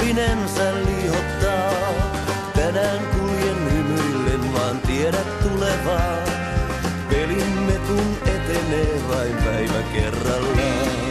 [0.00, 1.72] Unin siipinensä liihottaa.
[2.54, 6.16] Tänään kuljen hymyillen, vaan tiedät tulevaa.
[7.08, 11.06] Pelimme kun etenee vain päivä kerrallaan.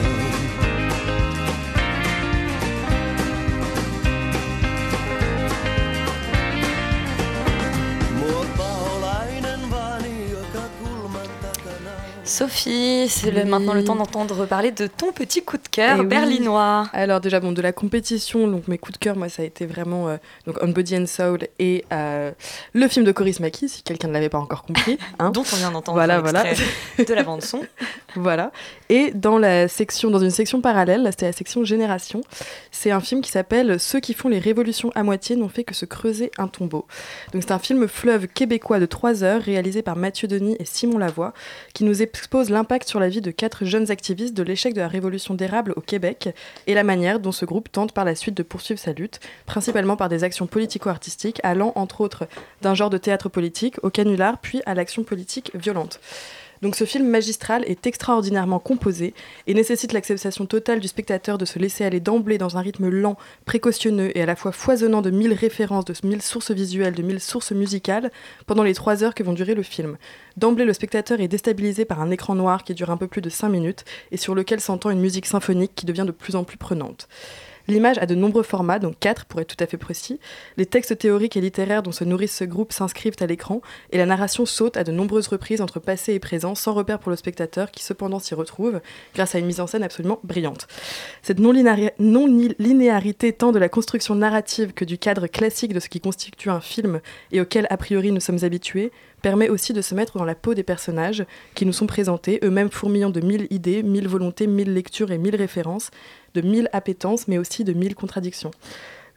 [12.26, 16.06] Sophie, c'est maintenant le temps d'entendre parler de ton petit coup de cœur oui.
[16.06, 16.88] berlinois.
[16.94, 19.66] Alors déjà bon de la compétition donc mes coups de cœur moi ça a été
[19.66, 20.16] vraiment euh,
[20.48, 22.32] donc On Body and Soul et euh,
[22.72, 25.32] le film de Coris Maki si quelqu'un ne l'avait pas encore compris hein.
[25.32, 26.46] Dont on vient d'entendre voilà voilà
[26.98, 27.62] de la bande son.
[28.16, 28.52] voilà
[28.88, 32.22] et dans la section dans une section parallèle c'était la section génération
[32.72, 35.74] c'est un film qui s'appelle Ceux qui font les révolutions à moitié n'ont fait que
[35.74, 36.86] se creuser un tombeau
[37.34, 41.00] donc c'est un film fleuve québécois de 3 heures réalisé par Mathieu Denis et Simon
[41.00, 41.34] Lavoie
[41.74, 44.88] qui nous expose l'impact sur la vie de quatre jeunes activistes de l'échec de la
[44.88, 46.30] révolution d'érable au Québec
[46.67, 49.95] et la manière dont ce groupe tente par la suite de poursuivre sa lutte, principalement
[49.95, 52.28] par des actions politico-artistiques allant entre autres
[52.62, 55.99] d'un genre de théâtre politique au canular puis à l'action politique violente.
[56.62, 59.13] Donc ce film magistral est extraordinairement composé
[59.48, 63.18] et nécessite l'acceptation totale du spectateur de se laisser aller d'emblée dans un rythme lent,
[63.46, 67.20] précautionneux et à la fois foisonnant de mille références, de mille sources visuelles, de mille
[67.20, 68.12] sources musicales
[68.46, 69.98] pendant les trois heures que vont durer le film.
[70.38, 73.30] D'emblée, le spectateur est déstabilisé par un écran noir qui dure un peu plus de
[73.30, 76.58] 5 minutes et sur lequel s'entend une musique symphonique qui devient de plus en plus
[76.58, 77.08] prenante.
[77.67, 80.19] L'image a de nombreux formats, donc quatre pour être tout à fait précis.
[80.58, 84.06] Les textes théoriques et littéraires dont se nourrissent ce groupe s'inscrivent à l'écran et la
[84.06, 87.71] narration saute à de nombreuses reprises entre passé et présent sans repère pour le spectateur
[87.71, 88.82] qui cependant s'y retrouve
[89.13, 90.67] grâce à une mise en scène absolument brillante.
[91.21, 95.99] Cette non-linéari- non-linéarité tant de la construction narrative que du cadre classique de ce qui
[95.99, 97.01] constitue un film
[97.32, 100.54] et auquel a priori nous sommes habitués permet aussi de se mettre dans la peau
[100.54, 101.25] des personnages
[101.56, 105.36] qui nous sont présentés, eux-mêmes fourmillant de mille idées, mille volontés, mille lectures et mille
[105.36, 105.89] références,
[106.36, 108.52] de mille appétences, mais aussi de mille contradictions.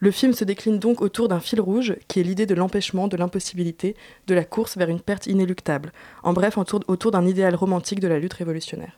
[0.01, 3.17] Le film se décline donc autour d'un fil rouge qui est l'idée de l'empêchement, de
[3.17, 5.91] l'impossibilité, de la course vers une perte inéluctable.
[6.23, 8.97] En bref, autour, d'un idéal romantique de la lutte révolutionnaire.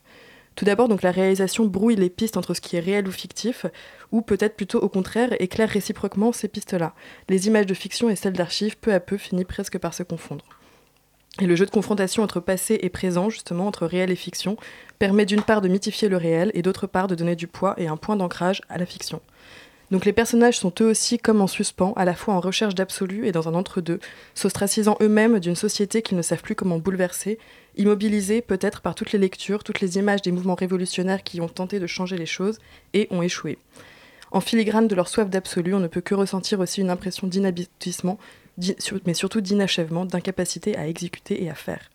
[0.56, 3.66] Tout d'abord, donc la réalisation brouille les pistes entre ce qui est réel ou fictif,
[4.12, 6.94] ou peut-être plutôt au contraire éclaire réciproquement ces pistes-là.
[7.30, 10.46] Les images de fiction et celles d'archives, peu à peu, finissent presque par se confondre.
[11.40, 14.58] Et le jeu de confrontation entre passé et présent, justement, entre réel et fiction,
[15.00, 17.88] permet d'une part de mythifier le réel et d'autre part de donner du poids et
[17.88, 19.22] un point d'ancrage à la fiction.
[19.92, 23.28] Donc les personnages sont eux aussi comme en suspens, à la fois en recherche d'absolu
[23.28, 24.00] et dans un entre-deux,
[24.36, 27.40] s'ostracisant eux-mêmes d'une société qu'ils ne savent plus comment bouleverser,
[27.76, 31.80] immobilisés peut-être par toutes les lectures, toutes les images des mouvements révolutionnaires qui ont tenté
[31.80, 32.60] de changer les choses
[32.94, 33.58] et ont échoué.
[34.32, 38.18] En filigrane de leur soif d'absolu, on ne peut que ressentir aussi une impression d'inhabitissement,
[39.06, 41.90] mais surtout d'inachèvement, d'incapacité à exécuter et à faire.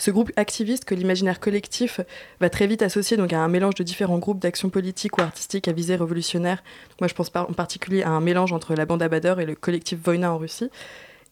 [0.00, 2.00] Ce groupe activiste que l'imaginaire collectif
[2.40, 5.66] va très vite associer donc à un mélange de différents groupes d'action politique ou artistique
[5.66, 6.62] à visée révolutionnaire.
[7.00, 9.98] Moi je pense en particulier à un mélange entre la bande Abader et le collectif
[10.00, 10.70] Voïna en Russie.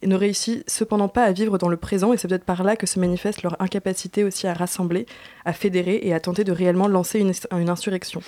[0.02, 2.76] Et ne réussit cependant pas à vivre dans le présent et c'est peut-être par là
[2.76, 5.06] que se manifeste leur incapacité aussi à rassembler,
[5.44, 8.20] à fédérer et à tenter de réellement lancer une insurrection.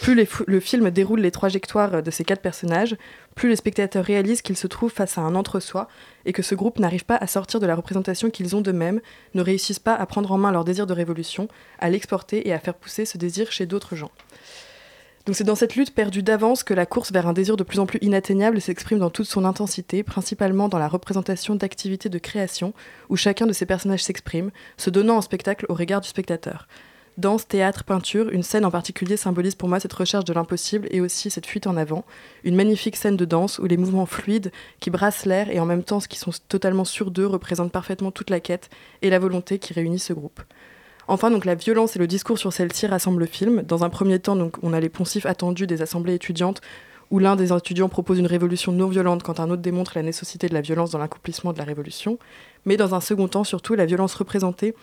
[0.00, 0.14] Plus
[0.46, 2.96] le film déroule les trajectoires de ces quatre personnages,
[3.34, 5.88] plus les spectateurs réalisent qu'ils se trouvent face à un entre-soi
[6.24, 9.00] et que ce groupe n'arrive pas à sortir de la représentation qu'ils ont d'eux-mêmes,
[9.34, 11.48] ne réussissent pas à prendre en main leur désir de révolution,
[11.80, 14.12] à l'exporter et à faire pousser ce désir chez d'autres gens.
[15.26, 17.80] Donc c'est dans cette lutte perdue d'avance que la course vers un désir de plus
[17.80, 22.72] en plus inatteignable s'exprime dans toute son intensité, principalement dans la représentation d'activités de création,
[23.10, 26.66] où chacun de ces personnages s'exprime, se donnant en spectacle au regard du spectateur.
[27.18, 31.00] Danse, théâtre, peinture, une scène en particulier symbolise pour moi cette recherche de l'impossible et
[31.00, 32.04] aussi cette fuite en avant.
[32.44, 35.82] Une magnifique scène de danse où les mouvements fluides qui brassent l'air et en même
[35.82, 38.70] temps ce qui sont totalement sur d'eux représentent parfaitement toute la quête
[39.02, 40.40] et la volonté qui réunit ce groupe.
[41.08, 43.62] Enfin, donc la violence et le discours sur celle-ci rassemblent le film.
[43.62, 46.60] Dans un premier temps, on a les poncifs attendus des assemblées étudiantes
[47.10, 50.48] où l'un des étudiants propose une révolution non violente quand un autre démontre la nécessité
[50.48, 52.18] de la violence dans l'accomplissement de la révolution.
[52.64, 54.76] Mais dans un second temps, surtout, la violence représentée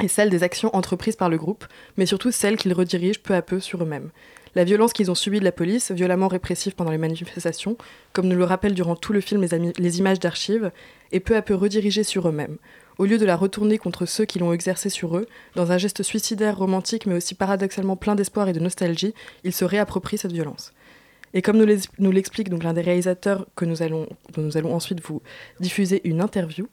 [0.00, 3.42] est celle des actions entreprises par le groupe, mais surtout celle qu'ils redirigent peu à
[3.42, 4.10] peu sur eux-mêmes.
[4.54, 7.78] La violence qu'ils ont subie de la police, violemment répressive pendant les manifestations,
[8.12, 9.46] comme nous le rappellent durant tout le film
[9.78, 10.70] les, images d'archives,
[11.10, 12.58] est peu à peu redirigée sur eux-mêmes.
[12.98, 16.02] Au lieu de la retourner contre ceux qui l'ont exercée sur eux, dans un geste
[16.02, 20.74] suicidaire, romantique, mais aussi paradoxalement plein d'espoir et de nostalgie, ils se réapproprient cette violence.
[21.34, 25.22] Et comme nous l'explique donc l'un des réalisateurs que dont nous allons ensuite vous
[25.60, 26.68] diffuser une interview,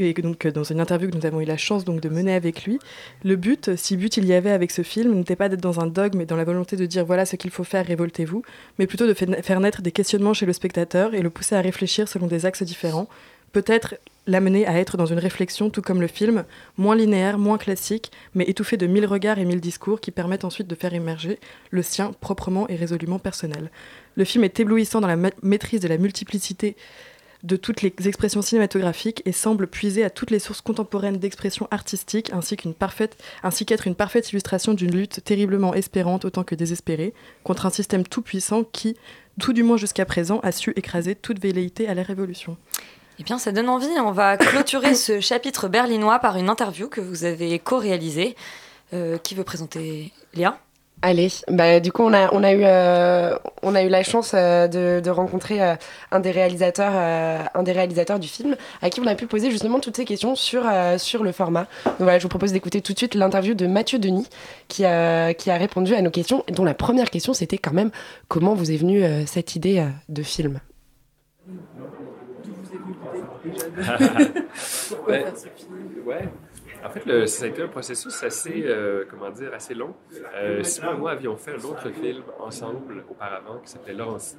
[0.00, 2.34] et donc euh, dans une interview que nous avons eu la chance donc de mener
[2.34, 2.78] avec lui,
[3.24, 5.86] le but, si but il y avait avec ce film, n'était pas d'être dans un
[5.86, 8.42] dogme et dans la volonté de dire voilà ce qu'il faut faire, révoltez-vous,
[8.78, 11.60] mais plutôt de fa- faire naître des questionnements chez le spectateur et le pousser à
[11.60, 13.08] réfléchir selon des axes différents,
[13.52, 13.94] peut-être
[14.28, 16.44] l'amener à être dans une réflexion tout comme le film,
[16.76, 20.66] moins linéaire, moins classique, mais étouffé de mille regards et mille discours qui permettent ensuite
[20.66, 21.38] de faire émerger
[21.70, 23.70] le sien proprement et résolument personnel.
[24.16, 26.74] Le film est éblouissant dans la ma- maîtrise de la multiplicité
[27.46, 32.32] de toutes les expressions cinématographiques et semble puiser à toutes les sources contemporaines d'expression artistique
[32.32, 37.14] ainsi qu'une parfaite ainsi qu'être une parfaite illustration d'une lutte terriblement espérante autant que désespérée
[37.44, 38.96] contre un système tout puissant qui
[39.40, 42.56] tout du moins jusqu'à présent a su écraser toute velléité à la révolution.
[43.18, 43.86] Eh bien, ça donne envie.
[43.98, 48.34] On va clôturer ce chapitre berlinois par une interview que vous avez co-réalisée.
[48.92, 50.60] Euh, qui veut présenter Léa
[51.02, 54.32] Allez, bah, du coup, on a, on a, eu, euh, on a eu la chance
[54.34, 55.74] euh, de, rencontrer euh,
[56.10, 56.94] un, des réalisateurs,
[57.54, 60.34] un des réalisateurs du film, à qui on a pu poser justement toutes ces questions
[60.34, 60.64] sur,
[60.96, 61.66] sur le format.
[61.84, 64.26] Donc voilà, je vous propose d'écouter tout de suite l'interview de Mathieu Denis,
[64.68, 67.90] qui a, qui a répondu à nos questions, dont la première question, c'était quand même
[68.28, 70.60] comment vous est venue cette idée de film?
[75.06, 75.24] Ouais.
[76.04, 76.28] Ouais.
[76.86, 79.94] En fait, le- ça a été un processus assez, euh, comment dire, assez long.
[80.34, 84.36] Euh, Simon et moi avions fait un autre film ensemble auparavant qui s'appelait Laurency.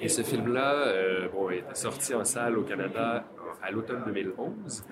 [0.00, 3.24] Et ce film-là, euh, bon, était sorti en salle au Canada
[3.62, 4.84] à l'automne 2011.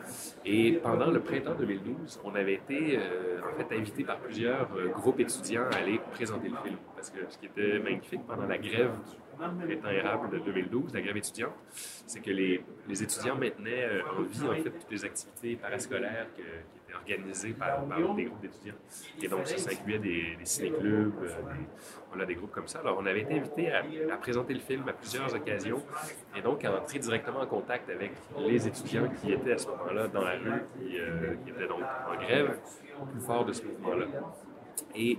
[0.44, 4.88] Et pendant le printemps 2012, on avait été euh, en fait invité par plusieurs euh,
[4.88, 6.76] groupes étudiants à aller présenter le film.
[6.96, 8.90] Parce que ce qui était magnifique pendant la grève
[9.32, 11.52] du printemps érable de 2012, la grève étudiante,
[12.06, 16.26] c'est que les, les étudiants maintenaient euh, en vie en fait toutes les activités parascolaires
[16.34, 18.74] qui étaient organisées par, des groupes d'étudiants.
[19.20, 21.66] Et donc ça, ça des, des ciné-clubs, euh, des,
[22.08, 22.80] voilà, des groupes comme ça.
[22.80, 25.82] Alors on avait été invité à, présenter le film à plusieurs occasions
[26.36, 30.08] et donc à entrer directement en contact avec les étudiants qui étaient à ce moment-là
[30.08, 32.58] dans la rue, qui, euh, étaient donc en grève
[33.10, 34.06] plus fort de ce mouvement-là.
[34.94, 35.18] Et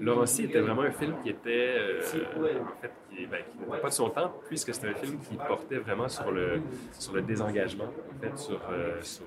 [0.00, 3.42] Laurency était vraiment un film qui était, en fait, qui, ben,
[3.80, 6.60] pas de son temps, puisque c'était un film qui portait vraiment sur le,
[6.92, 7.84] sur le désengagement,
[8.16, 9.24] en fait, sur, euh, sur,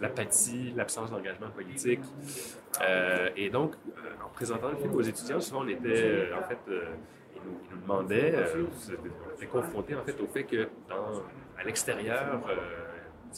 [0.00, 2.00] l'apathie, l'absence d'engagement politique.
[2.82, 6.58] Euh, et donc, euh, en présentant le film aux étudiants, souvent on était, en fait,
[6.68, 10.68] ils, nous, demandaient, on était confrontés en fait au fait que
[11.58, 12.40] à l'extérieur,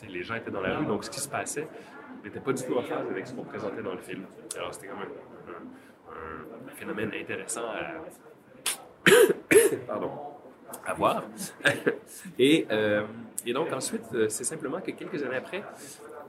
[0.09, 1.69] les gens étaient dans la rue, donc ce qui se passait
[2.25, 4.25] n'était pas du tout en phase avec ce qu'on présentait dans le film.
[4.57, 8.01] Alors c'était un, un- un- un phénomène intéressant à,
[9.87, 10.11] pardon,
[10.87, 11.25] à voir.
[12.38, 13.05] et, euh,
[13.47, 15.62] et donc ensuite, euh, c'est simplement que quelques années après,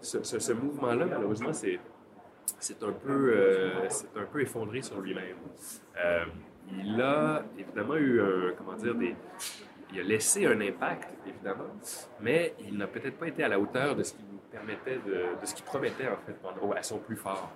[0.01, 1.79] ce, ce- mouvement-là, malheureusement, c'est
[2.59, 5.37] c'est un peu euh, c'est un peu effondré sur lui-même.
[6.71, 9.15] Il a évidemment eu un, comment dire des
[9.93, 11.69] il a laissé un impact évidemment,
[12.19, 15.39] mais il n'a peut-être pas été à la hauteur de ce qui nous permettait de,
[15.39, 16.35] de ce qu'il promettait en fait
[16.75, 17.51] à son plus fort.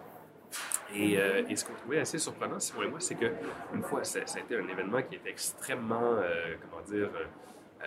[0.93, 3.31] Et, euh, et ce qu'on trouvait assez surprenant, Simon et moi, c'est que
[3.73, 7.85] une fois, ça, a été un événement qui était extrêmement, euh, comment dire, euh,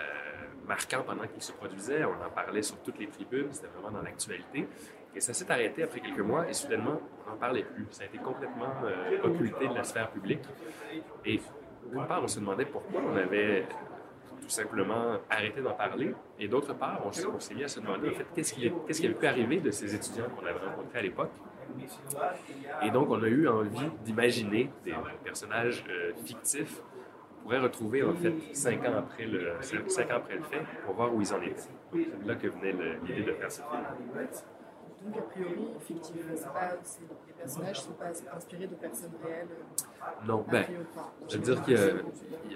[0.66, 2.04] marquant pendant qu'il se produisait.
[2.04, 4.68] On en parlait sur toutes les tribunes, c'était vraiment dans l'actualité.
[5.14, 7.86] Et ça s'est arrêté après quelques mois et soudainement, on n'en parlait plus.
[7.90, 8.72] Ça a été complètement
[9.22, 10.40] occulté de la sphère publique.
[11.26, 11.40] Et
[11.90, 13.66] d'une part, on se demandait pourquoi on avait
[14.40, 16.14] tout simplement arrêté d'en parler.
[16.38, 19.26] Et d'autre part, on, s'est mis à se demander en fait qu'est-ce qui avait pu
[19.26, 21.30] arriver de ces étudiants qu'on avait rencontrés à l'époque.
[22.82, 28.14] Et donc, on a eu envie d'imaginer des personnages euh, fictifs qu'on pourrait retrouver en
[28.14, 31.40] fait cinq ans après le cinq ans après le fait pour voir où ils en
[31.42, 31.70] étaient.
[31.92, 33.82] Donc, c'est là que venait l'idée de faire ce film.
[35.04, 36.14] Donc, a priori, fictif,
[36.52, 36.76] pas,
[37.26, 39.48] les personnages ne sont pas inspirés de personnes réelles.
[39.50, 40.64] euh, Non, a ben,
[41.28, 41.76] je veux dire qu'il y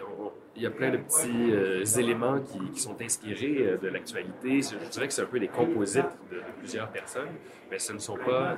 [0.01, 4.63] a, y plein de petits euh, éléments qui, qui sont inspirés euh, de l'actualité.
[4.63, 7.35] Je dirais que c'est un peu des composites de, de plusieurs personnes,
[7.71, 8.53] mais ce ne sont pas,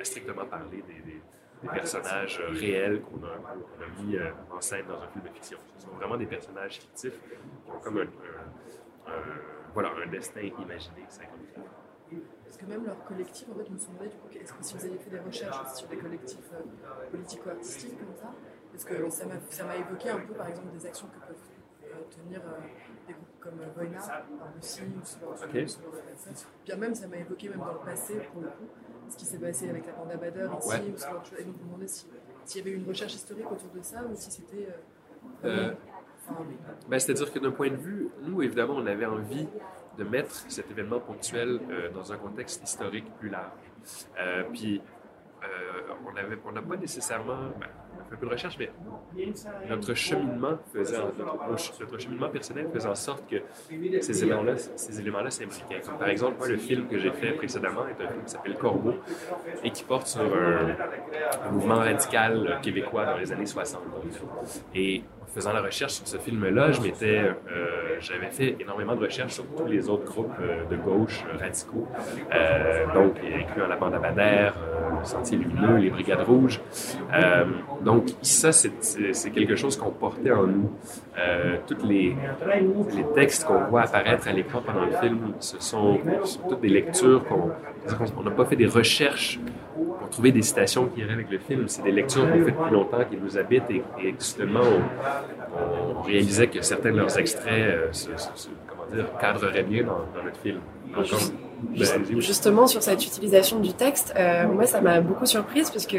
[0.00, 1.20] à strictement parler, des, des-
[1.62, 4.18] des personnages réels qu'on a, mis
[4.54, 5.58] en scène dans un film de fiction.
[5.78, 7.18] Ce sont vraiment des personnages fictifs
[7.64, 9.40] qui ont comme un, un- un-
[9.72, 11.06] voilà, un destin imaginé.
[12.46, 14.62] Parce que même leur collectif, en fait, je me suis demandé du coup, est-ce que
[14.64, 18.32] si vous avez fait des recherches sur des collectifs euh, politico-artistiques comme ça,
[18.72, 21.36] parce que ça m'a, ça m'a évoqué un peu, par exemple, des actions que peuvent
[21.84, 22.60] euh, tenir euh,
[23.06, 25.68] des groupes comme Voina en Russie ou ce genre, Ok.
[25.68, 26.34] ce genre de personnes.
[26.64, 28.68] Bien même, ça m'a évoqué même dans le passé, pour le coup,
[29.10, 30.92] ce qui s'est passé avec la bande à Bader ici Ouais.
[30.92, 31.38] ou ce genre de choses.
[31.40, 32.06] Et donc, je me demandais si-
[32.44, 34.68] s'il y avait eu une recherche historique autour de ça ou si c'était.
[34.68, 35.72] euh, Euh,
[36.28, 36.44] enfin,
[36.88, 39.46] Ben, C'est-à-dire que d'un point de vue, nous, évidemment, on avait envie
[39.98, 43.52] de mettre cet événement ponctuel euh, dans un contexte historique plus large.
[44.18, 44.80] Euh, puis,
[45.42, 45.92] euh,
[46.46, 48.70] on n'a pas nécessairement, ben, on a fait un peu de recherche, mais
[49.68, 51.12] notre cheminement faisait, en-
[51.48, 53.36] notre, cheminement personnel faisait en sorte que
[54.00, 55.82] ces éléments-là, ces éléments-là s'imbriquaient.
[55.98, 58.94] Par exemple, moi, le film que j'ai fait précédemment est un film qui s'appelle Corbeau
[59.62, 63.82] et qui porte sur un, mouvement radical québécois dans les années 60.
[64.74, 69.02] Et en faisant la recherche sur ce film-là, je m'étais, euh, j'avais fait énormément de
[69.04, 71.86] recherches sur tous les autres groupes euh, de gauche euh, radicaux,
[72.94, 74.52] donc incluant la bande à
[74.98, 76.58] le Sentier Lumineux, les Brigades Rouges.
[77.84, 80.70] Donc ça, c'est, quelque chose qu'on portait en nous.
[81.66, 82.16] Toutes les,
[82.94, 85.98] les textes qu'on voit apparaître à l'écran pendant le film, ce sont,
[86.48, 87.50] toutes des lectures qu'on,
[88.16, 89.38] on n'a pas fait des recherches
[90.06, 91.64] pour trouver des citations qui iraient avec le film.
[91.66, 93.82] C'est des lectures qu'on fait depuis longtemps, qui nous habitent et
[94.18, 94.60] justement,
[95.96, 98.08] on, réalisait que certains de leurs extraits euh, se,
[98.68, 100.60] comment dire, cadreraient bien dans, notre film.
[102.18, 105.96] Justement, sur cette utilisation du texte, euh, moi, ça m'a beaucoup surprise parce que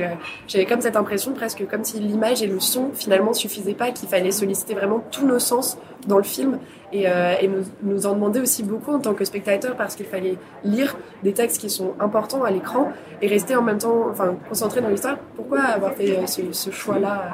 [0.48, 4.08] j'avais comme cette impression, presque comme si l'image et le son finalement suffisaient pas, qu'il
[4.10, 6.60] fallait solliciter vraiment tous nos sens dans le film
[6.94, 10.06] et, euh, et nous, nous en demander aussi beaucoup en tant que spectateur parce qu'il
[10.06, 14.36] fallait lire des textes qui sont importants à l'écran et rester en même temps, enfin,
[14.48, 15.18] concentré dans l'histoire.
[15.36, 17.30] Pourquoi avoir fait euh, ce, ce choix-là?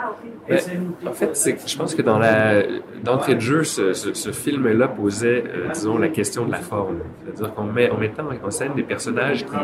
[0.49, 0.59] Ben,
[1.07, 2.63] en fait, c'est je pense que dans la
[3.03, 6.99] d'entrée de jeu, ce, ce- ce film-là posait, euh, disons, la question de la forme.
[7.23, 9.55] C'est-à-dire qu'on met, en scène des personnages qui,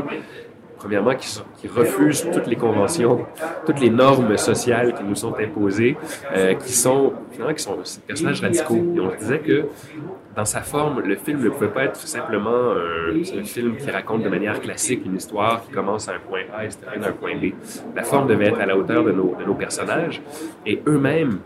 [0.78, 3.26] premièrement, qui, refusent toutes les conventions,
[3.66, 5.98] toutes les normes sociales qui nous sont imposées,
[6.36, 8.76] euh, qui sont, finalement, qui sont des personnages radicaux.
[8.96, 9.66] Et on disait que
[10.36, 14.24] dans sa forme, le film ne pouvait pas être simplement un, un film qui raconte
[14.24, 17.10] de manière classique une histoire qui commence à un point A et se termine à
[17.10, 17.54] un point B.
[17.96, 20.22] La forme devait être à la hauteur de nos, de nos personnages
[20.66, 21.40] et eux-mêmes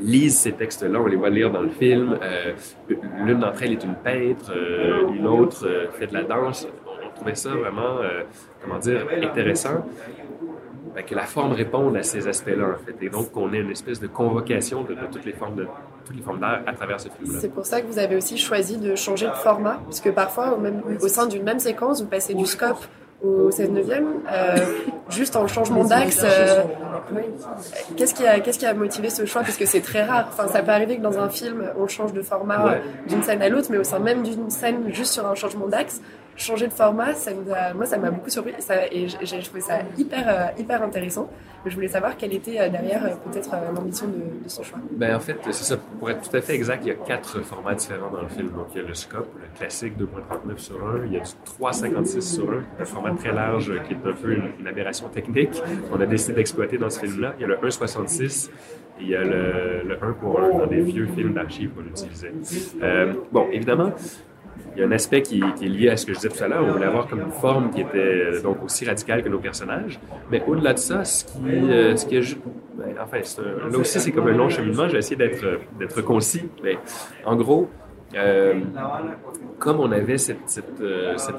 [0.00, 2.18] lisent ces textes-là, on les voit lire dans le film.
[2.22, 2.52] Euh,
[3.24, 6.66] L'une d'entre elles est une peintre, euh, une autre euh, fait de la danse.
[6.86, 7.98] On, trouvait ça vraiment,
[8.60, 9.86] comment dire, intéressant.
[11.06, 12.96] Que la forme réponde à ces aspects-là, en fait.
[13.00, 15.66] Et donc, qu'on ait une espèce de convocation de, toutes les formes de
[16.04, 17.38] toutes les formes d'art à travers ce film-là.
[17.40, 20.54] C'est pour ça que vous avez aussi choisi de changer de format, parce que parfois,
[20.54, 22.84] au, même, au sein d'une même séquence, vous passez du scope
[23.24, 24.56] au 16 neuvième, euh,
[25.08, 26.20] juste en changement d'axe.
[26.24, 26.62] euh.
[27.96, 29.42] Qu'est-ce qui, a, qu'est-ce qui a motivé ce choix?
[29.42, 30.28] Parce que c'est très rare.
[30.32, 32.82] Enfin, ça peut arriver que dans un film, on change de format Ouais.
[33.08, 36.00] d'une scène à l'autre, mais au sein même d'une scène, juste sur un changement d'axe,
[36.36, 38.52] changer de format, ça nous a- moi, ça m'a beaucoup surpris.
[38.90, 41.28] Et j'ai trouvé ça hyper, euh, hyper intéressant.
[41.66, 44.78] Je voulais savoir quelle était euh, derrière euh, peut-être l'ambition de, de ce choix.
[44.92, 45.76] Ben, en fait, c'est ça.
[45.98, 48.50] Pour être tout à fait exact, il y a quatre formats différents dans le film.
[48.50, 51.06] Donc, il y a le scope, le classique 2.39 sur 1.
[51.06, 51.30] Il y a du
[51.60, 56.00] 3.56 sur 1, un format très large qui est un peu une, aberration technique qu'on
[56.00, 57.34] a décidé d'exploiter dans ce film-là.
[57.38, 58.50] Il y a le 1.66
[58.98, 61.84] et il y a le, le 1 pour 1 dans des vieux films d'archives qu'on
[61.84, 62.32] utilisait.
[63.32, 63.92] Bon, évidemment,
[64.76, 66.48] il y a un aspect qui, est lié à ce que je disais tout à
[66.48, 66.64] l'heure.
[66.66, 70.00] On voulait avoir comme une forme qui était euh, donc aussi radicale que nos personnages.
[70.30, 72.36] Mais au-delà de ça, ce qui, euh, ce qui est
[72.76, 74.88] ben, enfin, c'est un- là aussi, c'est comme un long cheminement.
[74.88, 76.48] Je vais essayer d'être, euh, concis.
[76.62, 76.76] Mais
[77.24, 77.70] en gros,
[79.58, 80.38] comme on avait cette,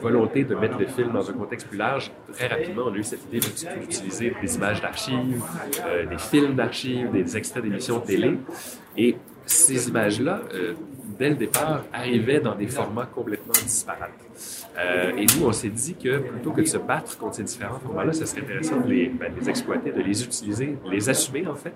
[0.02, 3.04] volonté de mettre le film dans un contexte plus large, très rapidement, on a eu
[3.04, 5.42] cette idée d'ut- d'utiliser des images d'archives,
[6.10, 8.38] des films d'archives, des extraits d'émissions télé.
[8.98, 9.16] Et
[9.46, 10.42] ces images-là,
[11.18, 14.12] dès le départ, arrivaient dans des formats complètement disparates.
[14.78, 17.80] Euh, et nous, on s'est dit que plutôt que de se battre contre ces différents
[17.80, 21.56] formats-là, ce serait intéressant de les, ben, exploiter, de les utiliser, de les assumer en
[21.56, 21.74] fait,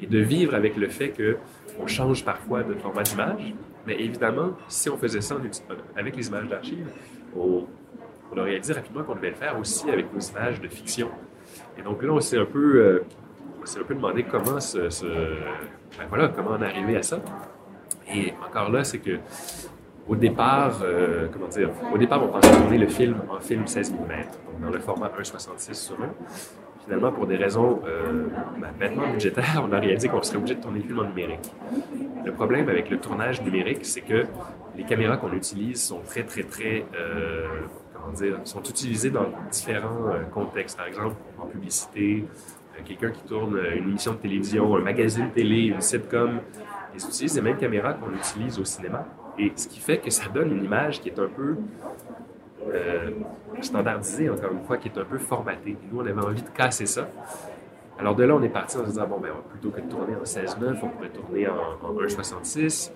[0.00, 1.36] et de vivre avec le fait que
[1.80, 3.54] on change parfois de format d'image.
[3.86, 5.62] Mais évidemment, si on faisait ça uti-
[5.96, 6.86] avec les images d'archives,
[7.36, 7.66] on,
[8.32, 11.08] on a réalisé rapidement qu'on devait le faire aussi avec nos images de fiction.
[11.78, 13.04] Et donc là, on s'est un peu, euh,
[13.62, 17.20] on s'est un peu demandé comment se, se- ben voilà, comment en arriver à ça.
[18.12, 19.18] Et encore là, c'est que
[20.08, 23.92] au départ, euh, comment dire, au départ, on pensait tourner le film en film 16
[23.92, 26.08] mm, donc dans le format 1,66 sur 1.
[26.86, 28.26] Finalement, pour des raisons euh,
[28.60, 31.52] ben, bêtement budgétaires, on a réalisé qu'on serait obligé de tourner le film en numérique.
[32.24, 34.24] Le problème avec le tournage numérique, c'est que
[34.76, 40.06] les caméras qu'on utilise sont très, très, très, euh, comment dire, sont utilisées dans différents
[40.06, 40.76] euh, contextes.
[40.76, 42.24] Par exemple, en publicité,
[42.84, 46.38] quelqu'un qui tourne une émission de télévision, un magazine télé, une sitcom,
[46.94, 49.06] ils utilisent les mêmes caméras qu'on utilise au cinéma.
[49.38, 51.56] Et ce qui fait que ça donne une image qui est un peu
[52.72, 53.10] euh,
[53.60, 55.70] standardisée, encore une fois, qui est un peu formatée.
[55.70, 57.08] Et nous, on avait envie de casser ça.
[57.98, 60.14] Alors de là, on est parti en se disant, bon, ben, plutôt que de tourner
[60.14, 62.92] en 16.9, on pourrait tourner en, en 1.66.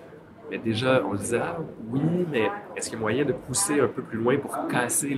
[0.49, 1.57] Mais déjà, on se disait, ah
[1.89, 5.15] oui, mais est-ce qu'il y a moyen de pousser un peu plus loin pour casser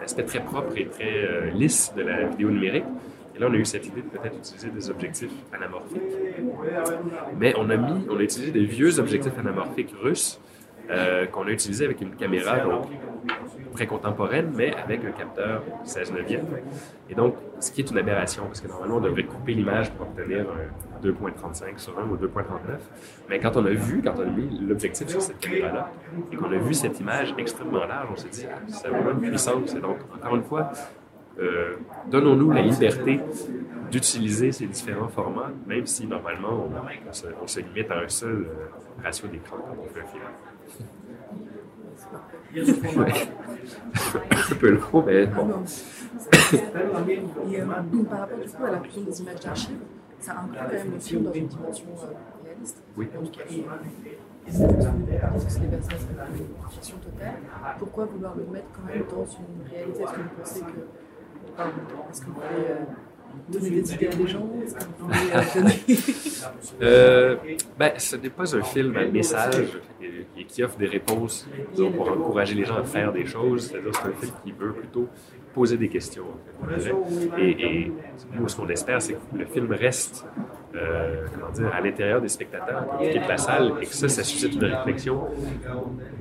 [0.00, 2.84] l'aspect très propre et très euh, lisse de la vidéo numérique?
[3.36, 6.00] Et là, on a eu cette idée de peut-être utiliser des objectifs anamorphiques.
[7.38, 10.40] Mais on a mis, on a utilisé des vieux objectifs anamorphiques russes
[10.90, 12.86] euh, qu'on a utilisés avec une caméra donc
[13.72, 16.46] très contemporaine, mais avec un capteur 16 neuvième.
[17.10, 20.06] Et donc, ce qui est une aberration, parce que normalement, on devrait couper l'image pour
[20.06, 22.28] obtenir un 2.35 sur 1 ou 2.39.
[23.28, 25.90] Mais quand on a vu, quand on a mis l'objectif sur cette caméra-là,
[26.32, 29.28] et qu'on a vu cette image extrêmement large, on s'est dit, ah, a vraiment une
[29.28, 29.74] puissance.
[29.74, 30.70] Et donc, encore une fois,
[32.10, 33.20] donnons-nous la liberté
[33.90, 36.70] d'utiliser ces différents formats, même si normalement on,
[37.08, 40.06] on se, on se limite à un seul euh, ratio d'écran quand on fait un
[40.06, 40.22] film.
[44.52, 45.62] Un peu long, mais bon.
[47.50, 47.66] Et euh,
[48.08, 49.76] par rapport du coup à l'inclusion des images d'archives,
[50.20, 52.82] ça inclut quand même le film dans une dimension euh, réaliste.
[52.96, 53.08] Oui.
[53.14, 53.64] Donc, et, et
[54.50, 54.66] c'est
[55.20, 57.34] parce que c'est des personnages de fiction totale.
[57.78, 60.02] Pourquoi vouloir le mettre quand même dans une réalité?
[60.02, 61.05] Est-ce que vous pensez que
[61.58, 62.84] Est-ce que vous voulez euh,
[63.48, 65.98] donner des idées à des gens Est-ce que vous voulez euh, donner...
[66.82, 67.36] Euh,
[67.78, 72.10] ben, ce n'est pas un film à message et, qui offre des réponses disons, pour
[72.10, 73.68] encourager les gens à faire des choses.
[73.68, 75.08] C'est-à-dire c'est un film qui veut plutôt
[75.58, 76.26] poser des questions.
[77.38, 77.92] Et, et
[78.34, 80.26] nous, ce qu'on espère, c'est que le film reste
[80.74, 84.22] euh, comment dire, à l'intérieur des spectateurs qui quittent la salle et que ça, ça
[84.22, 85.16] suscite une réflexion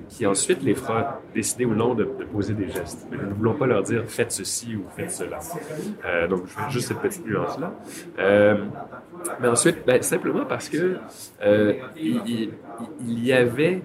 [0.07, 3.05] qui ensuite les fera décider ou non de, de poser des gestes.
[3.11, 5.39] Mais nous ne voulons pas leur dire faites ceci ou faites cela.
[6.05, 7.73] Euh, donc, je fais juste cette petite nuance-là.
[8.19, 8.57] Euh,
[9.41, 10.95] mais ensuite, ben, simplement parce que
[11.43, 12.49] euh, il, il-
[13.07, 13.81] il y avait,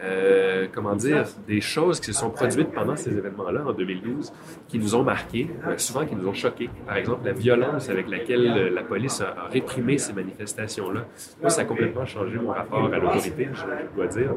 [0.00, 4.32] euh, comment dire, des choses qui se sont produites pendant ces événements-là en 2012
[4.68, 6.70] qui nous ont marqués, euh, souvent qui nous ont choqués.
[6.86, 11.04] Par exemple, la violence avec laquelle euh, la police a, réprimé ces manifestations-là.
[11.40, 14.34] Moi, ça a complètement changé mon rapport à l'autorité, je, dois dire.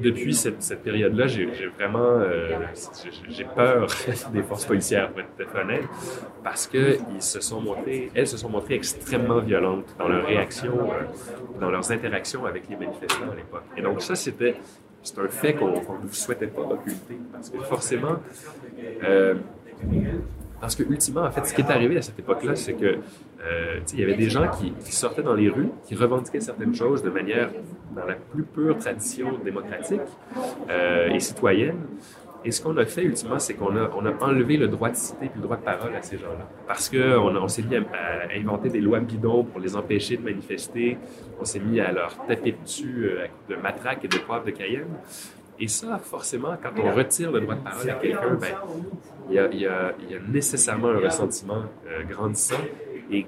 [0.00, 1.46] Depuis cette, période-là, j'ai
[1.78, 2.20] vraiment
[3.28, 3.86] j'ai- peur
[4.32, 5.84] des forces policières, pour être honnête,
[6.42, 10.88] parce que ils se sont montrés, elles se sont montrées extrêmement violentes dans leurs réactions,
[11.60, 13.64] dans leurs interactions avec les manifestants à l'époque.
[13.92, 14.56] Donc ça, c'était
[15.02, 18.16] c'est un fait qu'on ne souhaitait pas occulter, parce que forcément,
[19.02, 19.34] euh,
[20.60, 22.98] parce que ultimement, en fait, ce qui est arrivé à cette époque-là, c'est que
[23.44, 26.74] euh, il y avait des gens qui, qui sortaient dans les rues, qui revendiquaient certaines
[26.74, 27.50] choses de manière
[27.94, 30.00] dans la plus pure tradition démocratique
[30.70, 31.76] euh, et citoyenne.
[32.44, 34.96] Et ce qu'on a fait ultimement, c'est qu'on a, on a enlevé le droit de
[34.96, 36.48] cité puis le droit de parole à ces gens-là.
[36.66, 40.22] Parce qu'on on, s'est mis à, à inventer des lois bidons pour les empêcher de
[40.22, 40.98] manifester.
[41.40, 44.50] On s'est mis à leur taper dessus euh, à de matraque et de poivre de
[44.50, 44.88] Cayenne.
[45.60, 48.48] Et ça, forcément, quand on retire le droit de parole à quelqu'un, ben,
[49.28, 49.68] il y a, il y
[50.02, 52.56] il y a nécessairement un ressentiment euh, grandissant.
[53.10, 53.26] Et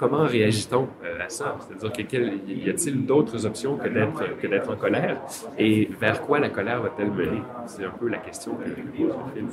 [0.00, 1.56] comment réagit-on euh, à ça?
[1.60, 5.20] C'est-à-dire que quel- y a-t-il d'autres options que d'être que d'être en colère?
[5.58, 7.42] Et vers quoi la colère va-t-elle mener?
[7.66, 9.48] C'est un peu la question que pose le film.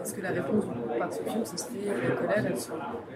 [0.00, 0.64] Est-ce que la réponse
[0.98, 2.44] par ce film, ce serait que la colère,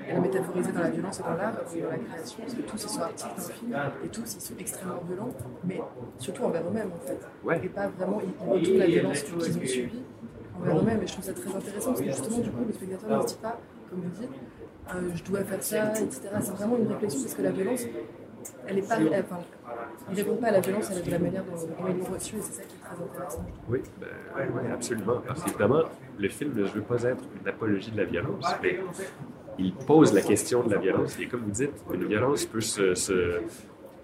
[0.08, 2.38] elle, est métaphorisée dans la violence et dans l'art dans la création?
[2.42, 5.32] Parce que tous ils sont artistes dans le film et tous ils sont extrêmement violents,
[5.64, 5.80] mais
[6.18, 7.20] surtout envers eux-mêmes en fait.
[7.44, 7.60] Ouais.
[7.62, 10.02] Et pas vraiment, ils, ils retournent la violence qu'ils ont subie
[10.60, 11.02] envers eux-mêmes.
[11.02, 13.26] Et je trouve ça très intéressant parce que justement, du coup, le spectateur ne se
[13.34, 14.30] dit pas, comme vous dites,
[14.94, 16.20] euh, je dois faire ça, etc.
[16.40, 17.82] C'est vraiment une réflexion parce que la violence,
[18.68, 18.96] elle est pas.
[19.00, 19.40] elle- enfin,
[20.10, 22.14] ils répondent pas à la violence elle est de la manière dont, dont ils l'ont
[22.14, 23.44] reçue et c'est ça qui est très intéressant.
[23.68, 25.20] Oui, ben, absolument.
[25.26, 25.82] Parce qu'évidemment,
[26.18, 28.78] le film ne veut pas être une apologie de la violence, mais
[29.58, 31.18] il pose la question de la violence.
[31.18, 33.40] Et comme vous dites, une violence peut se, se-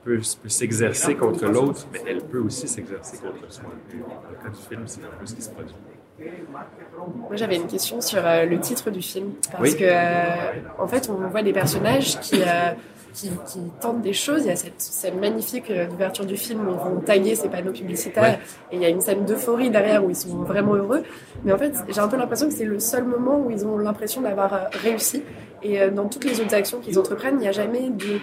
[0.05, 3.65] peut, peut s'exercer contre l'autre, mais elle peut aussi s'exercer contre soi.
[3.93, 5.75] Et Dans le cas du film, c'est un peu ce qui se produit.
[6.19, 9.33] Moi, j'avais une question sur euh, le titre du film.
[9.51, 9.77] Parce Oui.
[9.77, 12.73] que, euh, en fait, on voit des personnages qui, euh,
[13.15, 14.43] qui, qui tentent des choses.
[14.45, 17.73] Il y a cette scène magnifique d'ouverture du film où ils vont taguer ces panneaux
[17.73, 18.23] publicitaires.
[18.23, 18.39] Ouais.
[18.71, 21.03] Et il y a une scène d'euphorie derrière où ils sont vraiment heureux.
[21.45, 23.79] Mais en fait, j'ai un peu l'impression que c'est le seul moment où ils ont
[23.79, 25.23] l'impression d'avoir réussi.
[25.63, 28.19] Et dans toutes les autres actions qu'ils entreprennent, il n'y a jamais de,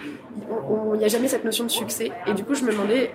[0.50, 2.10] on- il n'y a jamais cette notion de succès.
[2.26, 3.10] Et du coup, je me demandais,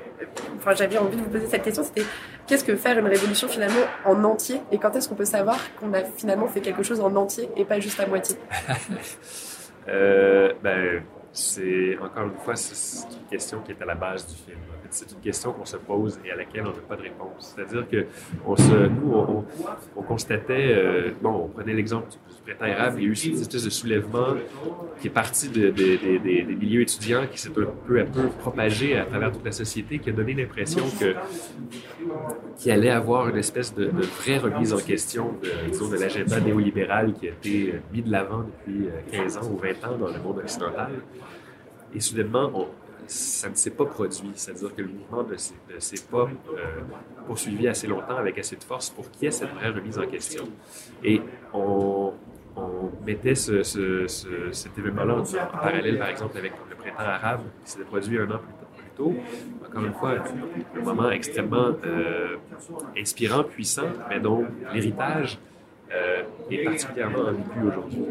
[0.57, 2.03] enfin, j'avais envie de vous poser cette question, c'était
[2.47, 4.61] qu'est-ce que faire une révolution finalement en entier?
[4.71, 7.65] Et quand est-ce qu'on peut savoir qu'on a finalement fait quelque chose en entier et
[7.65, 8.35] pas juste à moitié?
[9.87, 14.57] Euh, ben, c'est encore une fois, une question qui est à la base du film.
[14.89, 17.53] C'est une question qu'on se pose et à laquelle on n'a pas de réponse.
[17.55, 18.05] C'est-à-dire que
[18.45, 19.45] on se, nous, on, on-
[19.97, 23.15] on constatait, euh, bon, on prenait l'exemple du, du printemps érable, il y a eu
[23.15, 24.35] cette espèce de soulèvement
[24.99, 28.27] qui est parti de- de- de- des- milieux étudiants, qui s'est un peu à peu
[28.39, 31.13] propagé à travers toute la société, qui a donné l'impression que
[32.57, 37.27] qu'il allait avoir une espèce de, vraie remise en question de, de l'agenda néolibéral qui
[37.27, 40.19] a été euh, mis de l'avant depuis euh, 15 ans ou 20 ans dans le
[40.19, 40.91] monde occidental.
[41.93, 42.67] Et soudainement, on-
[43.07, 44.31] ça ne s'est pas produit.
[44.35, 45.35] C'est-à-dire que le mouvement ne
[45.79, 46.81] s'est, pas euh,
[47.27, 50.07] poursuivi assez longtemps avec assez de force pour qu'il y ait cette vraie remise en
[50.07, 50.43] question.
[51.03, 51.21] Et
[51.53, 52.13] on,
[53.05, 57.71] mettait ce, ce- ce- cet événement-là en, parallèle, par exemple, avec le printemps arabe qui
[57.71, 59.13] s'était produit un an plus, tôt.
[59.67, 60.11] Encore une fois,
[60.75, 62.37] un, moment extrêmement euh,
[62.97, 65.37] inspirant, puissant, mais dont l'héritage
[65.91, 68.05] euh, est particulièrement ambigu aujourd'hui.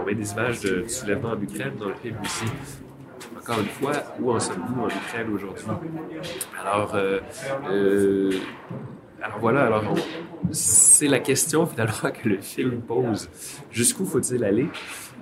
[0.00, 2.46] On met des images de, du soulèvement en Ukraine dans le film aussi.
[3.36, 5.66] Encore une fois, où en sommes-nous en Ukraine aujourd'hui?
[6.60, 7.20] Alors, euh,
[7.70, 8.32] euh,
[9.22, 9.94] alors voilà, alors
[10.52, 13.28] c'est la question finalement que le film pose.
[13.70, 14.68] Jusqu'où faut-il aller?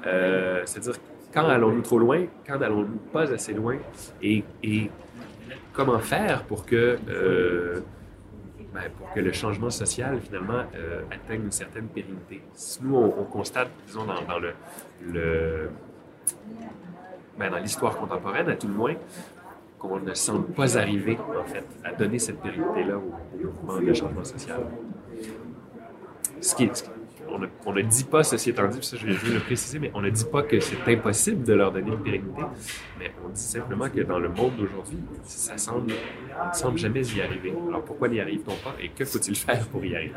[0.06, 1.00] Euh, C'est-à-dire,
[1.32, 2.26] quand allons-nous trop loin?
[2.46, 3.76] Quand allons-nous pas assez loin?
[4.22, 4.44] Et,
[5.72, 6.98] comment faire pour que,
[8.74, 10.64] ben, pour que le changement social, finalement,
[11.10, 12.42] atteigne une certaine pérennité?
[12.54, 14.52] Si nous, on, on constate, disons, dans, dans le,
[15.12, 15.70] le
[17.38, 18.94] ben, dans l'histoire contemporaine, à tout le moins,
[19.78, 24.24] qu'on ne semble pas arriver, en fait, à donner cette pérennité-là au, mouvement de changement
[24.24, 24.60] social.
[26.40, 26.90] ce qui est-
[27.28, 29.78] on ne on ne dit pas, ceci étant dit, puis ça je vais le préciser,
[29.78, 32.42] mais on ne dit pas que c'est impossible de leur donner une pérennité,
[32.98, 35.92] mais on dit simplement que dans le monde d'aujourd'hui, ça semble,
[36.52, 37.52] semble jamais y arriver.
[37.68, 40.14] Alors pourquoi n'y arrive-t-on pas et que faut-il faire pour y arriver?